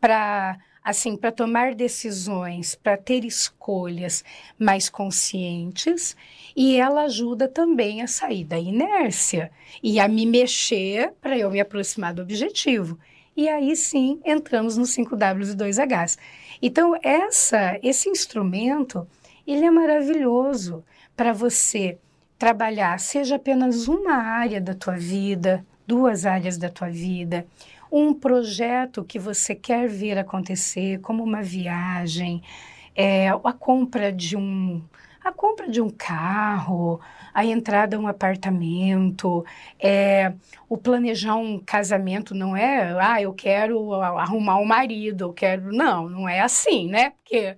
para 0.00 0.58
assim, 0.82 1.16
para 1.16 1.30
tomar 1.30 1.72
decisões, 1.72 2.74
para 2.74 2.96
ter 2.96 3.24
escolhas 3.24 4.24
mais 4.58 4.88
conscientes, 4.88 6.16
e 6.56 6.74
ela 6.80 7.02
ajuda 7.02 7.46
também 7.46 8.02
a 8.02 8.08
sair 8.08 8.42
da 8.42 8.58
inércia 8.58 9.52
e 9.80 10.00
a 10.00 10.08
me 10.08 10.26
mexer 10.26 11.12
para 11.20 11.38
eu 11.38 11.48
me 11.48 11.60
aproximar 11.60 12.12
do 12.12 12.22
objetivo. 12.22 12.98
E 13.40 13.48
aí 13.48 13.74
sim 13.74 14.20
entramos 14.22 14.76
no 14.76 14.84
5Ws 14.84 15.54
e 15.54 15.56
2Hs. 15.56 16.18
Então, 16.60 16.94
essa, 17.02 17.80
esse 17.82 18.10
instrumento, 18.10 19.08
ele 19.46 19.64
é 19.64 19.70
maravilhoso 19.70 20.84
para 21.16 21.32
você 21.32 21.96
trabalhar, 22.38 23.00
seja 23.00 23.36
apenas 23.36 23.88
uma 23.88 24.12
área 24.12 24.60
da 24.60 24.74
tua 24.74 24.94
vida, 24.98 25.64
duas 25.86 26.26
áreas 26.26 26.58
da 26.58 26.68
tua 26.68 26.90
vida, 26.90 27.46
um 27.90 28.12
projeto 28.12 29.02
que 29.02 29.18
você 29.18 29.54
quer 29.54 29.88
ver 29.88 30.18
acontecer, 30.18 31.00
como 31.00 31.24
uma 31.24 31.42
viagem, 31.42 32.42
é, 32.94 33.30
a 33.30 33.52
compra 33.54 34.12
de 34.12 34.36
um 34.36 34.82
a 35.22 35.32
compra 35.32 35.68
de 35.68 35.80
um 35.80 35.90
carro, 35.90 37.00
a 37.32 37.44
entrada 37.44 37.96
a 37.96 38.00
um 38.00 38.06
apartamento, 38.06 39.44
é, 39.78 40.32
o 40.68 40.76
planejar 40.76 41.36
um 41.36 41.58
casamento 41.58 42.34
não 42.34 42.56
é, 42.56 42.96
ah, 42.98 43.20
eu 43.20 43.32
quero 43.32 43.92
arrumar 43.94 44.56
um 44.56 44.64
marido, 44.64 45.24
eu 45.24 45.32
quero. 45.32 45.72
Não, 45.72 46.08
não 46.08 46.28
é 46.28 46.40
assim, 46.40 46.88
né? 46.88 47.10
Porque 47.10 47.56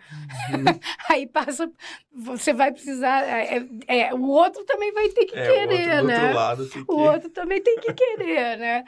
uhum. 0.50 0.64
aí 1.08 1.26
passa, 1.26 1.70
você 2.12 2.52
vai 2.52 2.72
precisar. 2.72 3.22
É, 3.22 3.64
é, 3.86 4.14
o 4.14 4.28
outro 4.28 4.64
também 4.64 4.92
vai 4.92 5.08
ter 5.10 5.24
que 5.26 5.38
é, 5.38 5.46
querer, 5.46 5.88
o 5.88 5.92
outro, 5.92 6.06
né? 6.06 6.32
Lado 6.32 6.68
que... 6.68 6.84
O 6.88 6.96
outro 6.96 7.30
também 7.30 7.62
tem 7.62 7.78
que 7.78 7.92
querer, 7.92 8.58
né? 8.58 8.84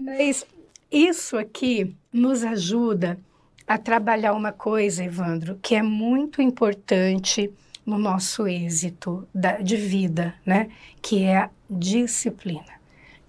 Mas 0.00 0.46
isso 0.90 1.36
aqui 1.36 1.96
nos 2.12 2.44
ajuda 2.44 3.18
a 3.66 3.78
trabalhar 3.78 4.34
uma 4.34 4.52
coisa, 4.52 5.02
Evandro, 5.02 5.58
que 5.62 5.74
é 5.74 5.82
muito 5.82 6.42
importante 6.42 7.50
no 7.84 7.98
nosso 7.98 8.46
êxito 8.46 9.28
da, 9.34 9.58
de 9.58 9.76
vida, 9.76 10.34
né? 10.44 10.70
Que 11.02 11.24
é 11.24 11.36
a 11.36 11.50
disciplina. 11.68 12.80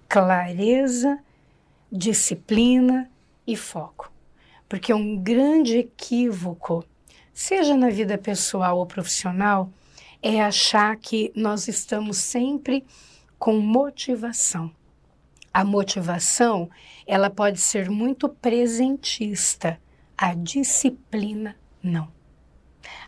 Clareza, 0.08 1.18
disciplina 1.90 3.10
e 3.46 3.56
foco. 3.56 4.12
Porque 4.68 4.92
um 4.92 5.16
grande 5.16 5.78
equívoco, 5.78 6.84
seja 7.32 7.76
na 7.76 7.90
vida 7.90 8.18
pessoal 8.18 8.78
ou 8.78 8.86
profissional, 8.86 9.70
é 10.22 10.42
achar 10.42 10.96
que 10.96 11.30
nós 11.36 11.68
estamos 11.68 12.16
sempre 12.18 12.84
com 13.38 13.58
motivação. 13.58 14.72
A 15.52 15.64
motivação, 15.64 16.68
ela 17.06 17.30
pode 17.30 17.60
ser 17.60 17.88
muito 17.88 18.28
presentista, 18.28 19.78
a 20.16 20.34
disciplina 20.34 21.56
não. 21.82 22.15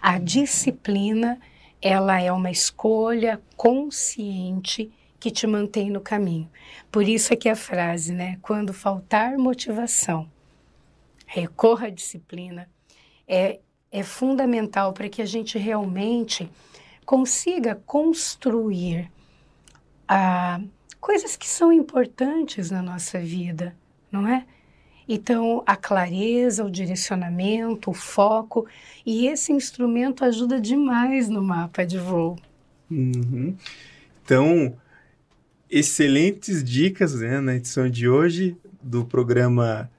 A 0.01 0.19
disciplina, 0.19 1.41
ela 1.81 2.21
é 2.21 2.33
uma 2.33 2.51
escolha 2.51 3.41
consciente 3.57 4.91
que 5.21 5.31
te 5.31 5.47
mantém 5.47 5.91
no 5.91 6.01
caminho. 6.01 6.49
Por 6.91 7.09
isso 7.09 7.33
é 7.33 7.37
que 7.37 7.49
a 7.49 7.57
frase, 7.57 8.13
né, 8.13 8.39
quando 8.41 8.73
faltar 8.73 9.37
motivação, 9.37 10.31
recorra 11.27 11.89
à 11.89 11.91
disciplina, 11.91 12.69
é, 13.27 13.61
é 13.91 14.03
fundamental 14.03 14.93
para 14.93 15.09
que 15.09 15.21
a 15.21 15.27
gente 15.27 15.59
realmente 15.59 16.51
consiga 17.05 17.75
construir 17.75 19.11
a 20.07 20.61
coisas 21.01 21.37
que 21.37 21.49
são 21.49 21.73
importantes 21.73 22.71
na 22.71 22.83
nossa 22.83 23.19
vida, 23.19 23.77
não 24.11 24.27
é? 24.27 24.47
Então, 25.09 25.63
a 25.67 25.75
clareza, 25.75 26.65
o 26.65 26.71
direcionamento, 26.71 27.91
o 27.91 27.95
foco, 27.95 28.67
e 29.07 29.27
esse 29.27 29.53
instrumento 29.53 30.25
ajuda 30.25 30.61
demais 30.61 31.29
no 31.29 31.43
mapa 31.43 31.87
de 31.87 31.99
voo. 31.99 32.37
Uhum. 32.91 33.57
Então, 34.23 34.77
excelentes 35.71 36.63
dicas 36.63 37.15
né, 37.15 37.41
na 37.41 37.57
edição 37.57 37.89
de 37.89 38.09
hoje 38.09 38.57
do 38.83 39.05
programa 39.05 39.91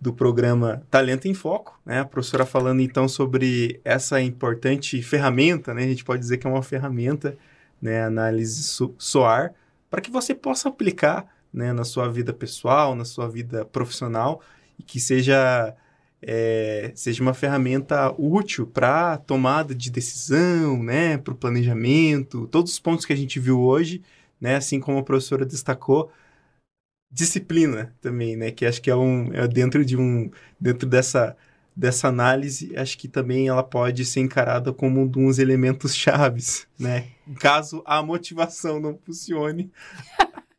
do 0.00 0.12
programa 0.12 0.80
Talento 0.88 1.26
em 1.26 1.34
Foco, 1.34 1.76
né? 1.84 1.98
A 1.98 2.04
professora 2.04 2.46
falando 2.46 2.80
então 2.80 3.08
sobre 3.08 3.80
essa 3.84 4.20
importante 4.20 5.02
ferramenta, 5.02 5.74
né? 5.74 5.82
A 5.82 5.88
gente 5.88 6.04
pode 6.04 6.20
dizer 6.20 6.38
que 6.38 6.46
é 6.46 6.50
uma 6.50 6.62
ferramenta, 6.62 7.36
né? 7.82 8.04
Análise 8.04 8.62
SOAR 8.96 9.52
para 9.90 10.00
que 10.00 10.08
você 10.08 10.36
possa 10.36 10.68
aplicar 10.68 11.26
né, 11.52 11.72
na 11.72 11.84
sua 11.84 12.08
vida 12.08 12.32
pessoal, 12.32 12.94
na 12.94 13.04
sua 13.04 13.28
vida 13.28 13.64
profissional 13.64 14.40
e 14.78 14.82
que 14.82 15.00
seja, 15.00 15.74
é, 16.22 16.92
seja 16.94 17.22
uma 17.22 17.34
ferramenta 17.34 18.12
útil 18.18 18.66
para 18.66 19.16
tomada 19.18 19.74
de 19.74 19.90
decisão, 19.90 20.82
né, 20.82 21.18
para 21.18 21.32
o 21.32 21.36
planejamento, 21.36 22.46
todos 22.48 22.72
os 22.72 22.78
pontos 22.78 23.04
que 23.04 23.12
a 23.12 23.16
gente 23.16 23.40
viu 23.40 23.60
hoje, 23.60 24.02
né, 24.40 24.56
assim 24.56 24.80
como 24.80 24.98
a 24.98 25.02
professora 25.02 25.44
destacou, 25.44 26.10
disciplina 27.10 27.94
também, 28.00 28.36
né, 28.36 28.50
que 28.50 28.66
acho 28.66 28.80
que 28.82 28.90
é 28.90 28.96
um 28.96 29.32
é 29.32 29.48
dentro 29.48 29.84
de 29.84 29.96
um 29.96 30.30
dentro 30.60 30.88
dessa 30.88 31.36
dessa 31.78 32.08
análise, 32.08 32.76
acho 32.76 32.98
que 32.98 33.06
também 33.06 33.46
ela 33.46 33.62
pode 33.62 34.04
ser 34.04 34.18
encarada 34.18 34.72
como 34.72 35.02
um 35.02 35.06
dos 35.06 35.38
elementos 35.38 35.94
chaves, 35.96 36.66
né? 36.76 37.06
Caso 37.38 37.84
a 37.86 38.02
motivação 38.02 38.80
não 38.80 38.98
funcione, 38.98 39.70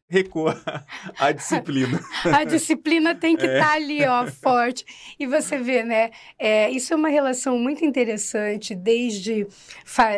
recorra 0.10 0.86
à 1.19 1.32
disciplina. 1.32 2.02
a 2.36 2.43
disciplina 2.43 3.13
tem 3.13 3.38
que 3.38 3.45
estar 3.45 3.58
é. 3.58 3.60
tá 3.60 3.74
ali, 3.74 4.06
ó, 4.06 4.26
forte. 4.26 4.84
E 5.19 5.28
você 5.28 5.58
vê, 5.60 5.84
né? 5.84 6.10
É, 6.38 6.69
isso 6.72 6.91
é 6.93 6.95
uma 6.95 7.10
relação 7.10 7.58
muito 7.60 7.86
interessante, 7.86 8.74
desde 8.74 9.48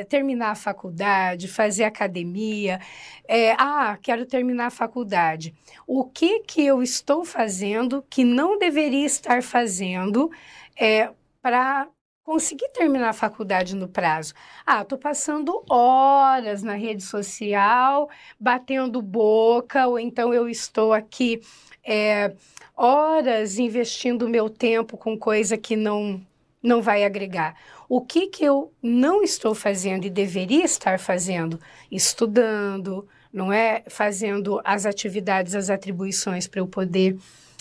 terminar 0.07 0.51
a 0.51 0.55
faculdade, 0.55 1.49
fazer 1.49 1.83
academia. 1.83 2.79
É, 3.27 3.51
ah, 3.57 3.97
quero 4.01 4.25
terminar 4.25 4.67
a 4.67 4.71
faculdade. 4.71 5.53
O 5.85 6.05
que 6.05 6.39
que 6.39 6.65
eu 6.65 6.81
estou 6.81 7.25
fazendo 7.25 8.03
que 8.09 8.23
não 8.23 8.57
deveria 8.57 9.05
estar 9.05 9.43
fazendo 9.43 10.31
é, 10.79 11.09
para 11.41 11.87
conseguir 12.31 12.69
terminar 12.69 13.09
a 13.09 13.13
faculdade 13.13 13.75
no 13.75 13.89
prazo. 13.89 14.33
Ah, 14.65 14.83
estou 14.83 14.97
passando 14.97 15.65
horas 15.69 16.63
na 16.63 16.75
rede 16.75 17.03
social, 17.03 18.09
batendo 18.39 19.01
boca, 19.01 19.85
ou 19.85 19.99
então 19.99 20.33
eu 20.33 20.47
estou 20.47 20.93
aqui 20.93 21.41
é, 21.83 22.33
horas 22.73 23.59
investindo 23.59 24.29
meu 24.29 24.49
tempo 24.49 24.95
com 24.95 25.17
coisa 25.17 25.57
que 25.57 25.75
não, 25.75 26.21
não 26.63 26.81
vai 26.81 27.03
agregar. 27.03 27.53
O 27.89 27.99
que, 27.99 28.27
que 28.27 28.45
eu 28.45 28.71
não 28.81 29.21
estou 29.21 29.53
fazendo 29.53 30.05
e 30.05 30.09
deveria 30.09 30.63
estar 30.63 30.99
fazendo? 30.99 31.59
Estudando, 31.91 33.05
não 33.33 33.51
é? 33.51 33.83
Fazendo 33.89 34.61
as 34.63 34.85
atividades, 34.85 35.53
as 35.53 35.69
atribuições 35.69 36.47
para 36.47 36.61
eu 36.61 36.67
poder 36.67 37.17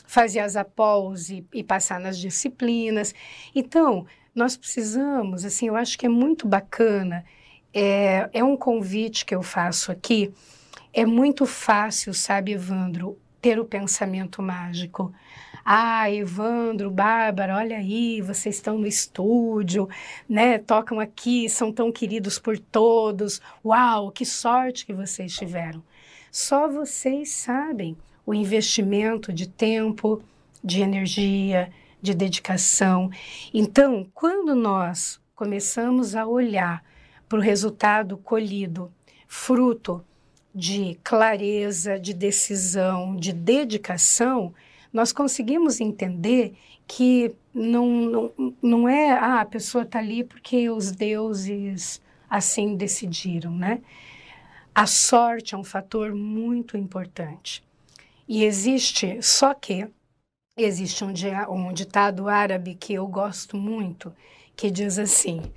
fazer 0.06 0.38
as 0.38 0.54
APOLs 0.54 1.28
e, 1.28 1.44
e 1.52 1.64
passar 1.64 1.98
nas 1.98 2.16
disciplinas. 2.16 3.12
Então, 3.52 4.06
nós 4.40 4.56
precisamos, 4.56 5.44
assim, 5.44 5.68
eu 5.68 5.76
acho 5.76 5.98
que 5.98 6.06
é 6.06 6.08
muito 6.08 6.48
bacana, 6.48 7.24
é, 7.72 8.28
é 8.32 8.42
um 8.42 8.56
convite 8.56 9.24
que 9.24 9.34
eu 9.34 9.42
faço 9.42 9.92
aqui. 9.92 10.32
É 10.92 11.06
muito 11.06 11.46
fácil, 11.46 12.12
sabe, 12.12 12.52
Evandro, 12.52 13.18
ter 13.40 13.60
o 13.60 13.64
pensamento 13.64 14.42
mágico. 14.42 15.12
Ah, 15.64 16.10
Evandro, 16.10 16.90
Bárbara, 16.90 17.56
olha 17.56 17.76
aí, 17.76 18.20
vocês 18.22 18.56
estão 18.56 18.78
no 18.78 18.86
estúdio, 18.86 19.88
né? 20.28 20.58
Tocam 20.58 20.98
aqui, 20.98 21.48
são 21.48 21.70
tão 21.70 21.92
queridos 21.92 22.38
por 22.38 22.58
todos. 22.58 23.40
Uau, 23.64 24.10
que 24.10 24.24
sorte 24.24 24.86
que 24.86 24.92
vocês 24.92 25.34
tiveram. 25.34 25.82
Só 26.32 26.66
vocês 26.66 27.30
sabem 27.30 27.96
o 28.24 28.34
investimento 28.34 29.32
de 29.32 29.46
tempo, 29.46 30.22
de 30.64 30.80
energia, 30.80 31.70
de 32.00 32.14
dedicação. 32.14 33.10
Então, 33.52 34.06
quando 34.14 34.54
nós 34.54 35.20
começamos 35.34 36.14
a 36.14 36.26
olhar 36.26 36.84
para 37.28 37.38
o 37.38 37.42
resultado 37.42 38.16
colhido, 38.16 38.92
fruto 39.26 40.04
de 40.54 40.98
clareza, 41.04 41.98
de 41.98 42.12
decisão, 42.12 43.16
de 43.16 43.32
dedicação, 43.32 44.52
nós 44.92 45.12
conseguimos 45.12 45.80
entender 45.80 46.54
que 46.86 47.32
não, 47.54 47.86
não, 47.88 48.54
não 48.60 48.88
é 48.88 49.12
ah, 49.12 49.40
a 49.40 49.44
pessoa 49.44 49.84
está 49.84 50.00
ali 50.00 50.24
porque 50.24 50.68
os 50.68 50.90
deuses 50.90 52.02
assim 52.28 52.74
decidiram, 52.74 53.52
né? 53.52 53.80
A 54.74 54.86
sorte 54.86 55.54
é 55.54 55.58
um 55.58 55.64
fator 55.64 56.14
muito 56.14 56.76
importante. 56.76 57.62
E 58.28 58.44
existe, 58.44 59.20
só 59.22 59.54
que 59.54 59.88
existe 60.56 61.04
um, 61.04 61.12
um 61.50 61.72
ditado 61.72 62.28
árabe 62.28 62.74
que 62.74 62.94
eu 62.94 63.06
gosto 63.06 63.56
muito, 63.56 64.14
que 64.56 64.70
diz 64.70 64.98
assim: 64.98 65.52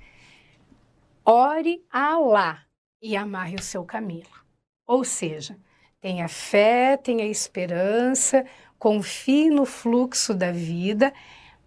ore 1.24 1.84
a 1.90 2.14
Allah 2.14 2.62
e 3.00 3.16
amarre 3.16 3.56
o 3.56 3.62
seu 3.62 3.84
camelo. 3.84 4.44
Ou 4.86 5.04
seja, 5.04 5.58
tenha 6.00 6.28
fé, 6.28 6.96
tenha 6.96 7.24
esperança, 7.26 8.44
confie 8.78 9.50
no 9.50 9.64
fluxo 9.64 10.34
da 10.34 10.52
vida, 10.52 11.12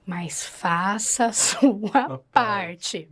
mas 0.06 0.46
faça 0.46 1.26
a 1.26 1.34
sua 1.34 2.24
parte. 2.32 3.10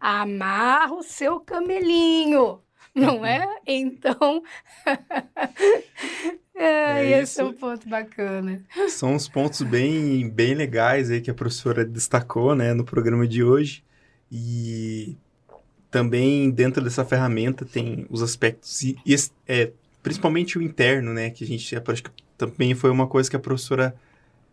Amarra 0.00 0.92
o 0.92 1.02
seu 1.02 1.40
camelinho, 1.40 2.62
não 2.94 3.24
é? 3.24 3.46
Então, 3.66 4.42
é, 6.58 7.12
é 7.12 7.22
esse 7.22 7.40
é 7.40 7.44
um 7.44 7.52
ponto 7.52 7.88
bacana. 7.88 8.62
São 8.88 9.14
os 9.14 9.28
pontos 9.28 9.62
bem, 9.62 10.28
bem 10.28 10.54
legais 10.54 11.10
aí 11.10 11.20
que 11.20 11.30
a 11.30 11.34
professora 11.34 11.84
destacou, 11.84 12.54
né, 12.54 12.74
no 12.74 12.84
programa 12.84 13.26
de 13.26 13.42
hoje. 13.42 13.82
E 14.30 15.16
também 15.90 16.50
dentro 16.50 16.82
dessa 16.82 17.04
ferramenta 17.04 17.64
tem 17.64 18.06
os 18.10 18.22
aspectos, 18.22 18.82
é, 19.46 19.72
principalmente 20.02 20.58
o 20.58 20.62
interno, 20.62 21.12
né, 21.12 21.30
que 21.30 21.44
a 21.44 21.46
gente, 21.46 21.74
acho 21.76 22.02
que 22.02 22.10
também 22.36 22.74
foi 22.74 22.90
uma 22.90 23.06
coisa 23.06 23.30
que 23.30 23.36
a 23.36 23.40
professora 23.40 23.94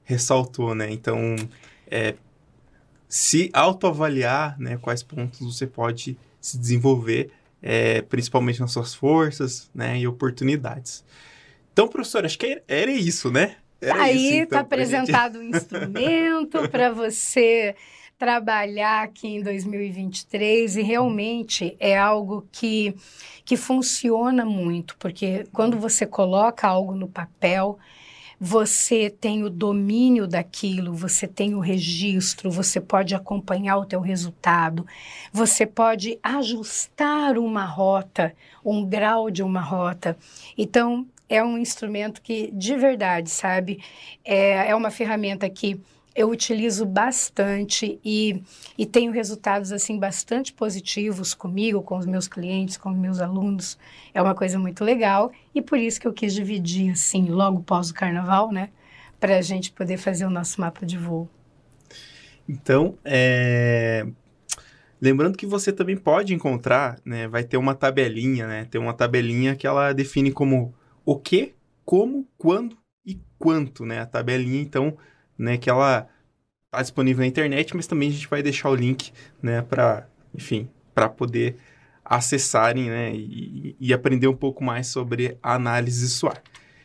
ressaltou, 0.03 0.73
né, 0.73 0.91
então, 0.91 1.35
é, 1.87 2.15
se 3.09 3.49
autoavaliar, 3.53 4.59
né, 4.59 4.77
quais 4.77 5.03
pontos 5.03 5.39
você 5.39 5.67
pode 5.67 6.17
se 6.39 6.57
desenvolver, 6.57 7.31
é, 7.61 8.01
principalmente 8.03 8.59
nas 8.59 8.71
suas 8.71 8.93
forças, 8.93 9.69
né, 9.73 9.99
e 9.99 10.07
oportunidades. 10.07 11.03
Então, 11.75 11.89
professora, 11.89 12.25
acho 12.25 12.39
que 12.39 12.61
era 12.69 12.89
isso, 12.89 13.29
né? 13.29 13.57
Era 13.81 14.03
Aí 14.03 14.27
está 14.27 14.43
então, 14.43 14.59
apresentado 14.59 15.41
gente... 15.41 15.53
um 15.53 15.57
instrumento 15.57 16.67
para 16.71 16.89
você 16.89 17.75
trabalhar 18.17 19.03
aqui 19.03 19.27
em 19.27 19.43
2023 19.43 20.77
e 20.77 20.81
realmente 20.81 21.75
é 21.77 21.97
algo 21.97 22.47
que, 22.49 22.95
que 23.43 23.57
funciona 23.57 24.45
muito, 24.45 24.95
porque 24.97 25.45
quando 25.51 25.77
você 25.77 26.05
coloca 26.05 26.65
algo 26.65 26.95
no 26.95 27.09
papel, 27.09 27.77
você 28.39 29.09
tem 29.09 29.43
o 29.43 29.49
domínio 29.49 30.25
daquilo, 30.27 30.93
você 30.93 31.27
tem 31.27 31.55
o 31.55 31.59
registro, 31.59 32.49
você 32.49 32.79
pode 32.79 33.13
acompanhar 33.13 33.75
o 33.79 33.85
teu 33.85 33.99
resultado, 33.99 34.87
você 35.29 35.65
pode 35.65 36.17
ajustar 36.23 37.37
uma 37.37 37.65
rota, 37.65 38.33
um 38.63 38.85
grau 38.85 39.29
de 39.29 39.43
uma 39.43 39.59
rota. 39.59 40.17
Então, 40.57 41.05
é 41.27 41.43
um 41.43 41.57
instrumento 41.57 42.21
que, 42.21 42.51
de 42.51 42.75
verdade, 42.75 43.29
sabe, 43.29 43.79
é, 44.23 44.69
é 44.69 44.75
uma 44.75 44.91
ferramenta 44.91 45.49
que 45.49 45.79
eu 46.15 46.29
utilizo 46.29 46.85
bastante 46.85 47.99
e, 48.03 48.41
e 48.77 48.85
tenho 48.85 49.11
resultados 49.11 49.73
assim 49.73 49.99
bastante 49.99 50.53
positivos 50.53 51.33
comigo, 51.33 51.81
com 51.81 51.97
os 51.97 52.05
meus 52.05 52.25
clientes, 52.25 52.77
com 52.77 52.89
os 52.89 52.97
meus 52.97 53.19
alunos. 53.19 53.77
É 54.13 54.21
uma 54.21 54.33
coisa 54.33 54.57
muito 54.57 54.83
legal 54.83 55.31
e 55.53 55.61
por 55.61 55.77
isso 55.77 55.99
que 55.99 56.07
eu 56.07 56.13
quis 56.13 56.33
dividir 56.33 56.91
assim 56.91 57.27
logo 57.27 57.61
pós 57.63 57.89
o 57.89 57.93
carnaval, 57.93 58.49
né, 58.49 58.69
para 59.19 59.37
a 59.37 59.41
gente 59.41 59.71
poder 59.71 59.97
fazer 59.97 60.25
o 60.25 60.29
nosso 60.29 60.61
mapa 60.61 60.85
de 60.85 60.97
voo. 60.97 61.27
Então, 62.47 62.97
é... 63.03 64.07
lembrando 65.01 65.37
que 65.37 65.45
você 65.45 65.73
também 65.73 65.97
pode 65.97 66.33
encontrar, 66.33 66.97
né, 67.03 67.27
vai 67.27 67.43
ter 67.43 67.57
uma 67.57 67.75
tabelinha, 67.75 68.47
né, 68.47 68.67
tem 68.71 68.79
uma 68.79 68.93
tabelinha 68.93 69.53
que 69.53 69.67
ela 69.67 69.91
define 69.91 70.31
como 70.31 70.73
o 71.05 71.17
que, 71.17 71.53
como, 71.85 72.27
quando 72.37 72.77
e 73.05 73.19
quanto, 73.37 73.85
né, 73.85 73.99
a 73.99 74.05
tabelinha. 74.05 74.61
Então 74.61 74.97
né, 75.37 75.57
que 75.57 75.69
ela 75.69 76.07
está 76.65 76.81
disponível 76.81 77.21
na 77.21 77.27
internet, 77.27 77.75
mas 77.75 77.87
também 77.87 78.09
a 78.09 78.11
gente 78.11 78.27
vai 78.27 78.41
deixar 78.41 78.69
o 78.69 78.75
link, 78.75 79.11
né, 79.41 79.61
para, 79.61 80.07
enfim, 80.33 80.69
para 80.93 81.09
poder 81.09 81.55
acessarem, 82.03 82.89
né, 82.89 83.13
e, 83.13 83.75
e, 83.79 83.93
aprender 83.93 84.27
um 84.27 84.35
pouco 84.35 84.63
mais 84.63 84.87
sobre 84.87 85.37
análise 85.41 86.07
SWOT. 86.09 86.39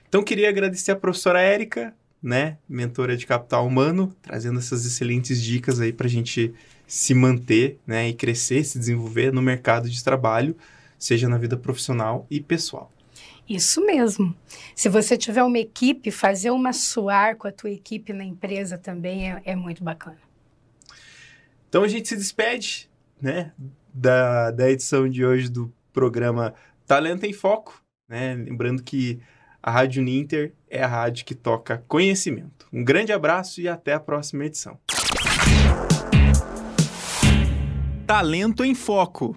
Então, 0.08 0.22
queria 0.22 0.48
agradecer 0.48 0.92
a 0.92 0.96
professora 0.96 1.40
Érica, 1.40 1.94
né, 2.22 2.58
mentora 2.68 3.16
de 3.16 3.26
capital 3.26 3.66
humano, 3.66 4.14
trazendo 4.22 4.58
essas 4.58 4.84
excelentes 4.86 5.40
dicas 5.42 5.80
aí 5.80 5.92
para 5.92 6.06
a 6.06 6.10
gente 6.10 6.52
se 6.86 7.14
manter, 7.14 7.78
né, 7.86 8.08
e 8.08 8.14
crescer, 8.14 8.64
se 8.64 8.78
desenvolver 8.78 9.32
no 9.32 9.42
mercado 9.42 9.88
de 9.88 10.02
trabalho, 10.02 10.56
seja 10.98 11.28
na 11.28 11.38
vida 11.38 11.56
profissional 11.56 12.26
e 12.30 12.40
pessoal. 12.40 12.90
Isso 13.50 13.84
mesmo. 13.84 14.32
Se 14.76 14.88
você 14.88 15.18
tiver 15.18 15.42
uma 15.42 15.58
equipe, 15.58 16.12
fazer 16.12 16.52
uma 16.52 16.72
suar 16.72 17.34
com 17.34 17.48
a 17.48 17.52
tua 17.52 17.70
equipe 17.70 18.12
na 18.12 18.22
empresa 18.22 18.78
também 18.78 19.28
é, 19.28 19.42
é 19.44 19.56
muito 19.56 19.82
bacana. 19.82 20.18
Então 21.68 21.82
a 21.82 21.88
gente 21.88 22.08
se 22.08 22.16
despede, 22.16 22.88
né, 23.20 23.52
da, 23.92 24.52
da 24.52 24.70
edição 24.70 25.10
de 25.10 25.24
hoje 25.24 25.48
do 25.48 25.72
programa 25.92 26.54
Talento 26.86 27.26
em 27.26 27.32
Foco, 27.32 27.82
né? 28.08 28.36
Lembrando 28.36 28.84
que 28.84 29.18
a 29.60 29.72
Rádio 29.72 30.00
Ninter 30.00 30.52
é 30.68 30.84
a 30.84 30.86
rádio 30.86 31.24
que 31.24 31.34
toca 31.34 31.84
conhecimento. 31.88 32.68
Um 32.72 32.84
grande 32.84 33.12
abraço 33.12 33.60
e 33.60 33.66
até 33.66 33.94
a 33.94 34.00
próxima 34.00 34.44
edição. 34.44 34.78
Talento 38.06 38.64
em 38.64 38.76
Foco. 38.76 39.36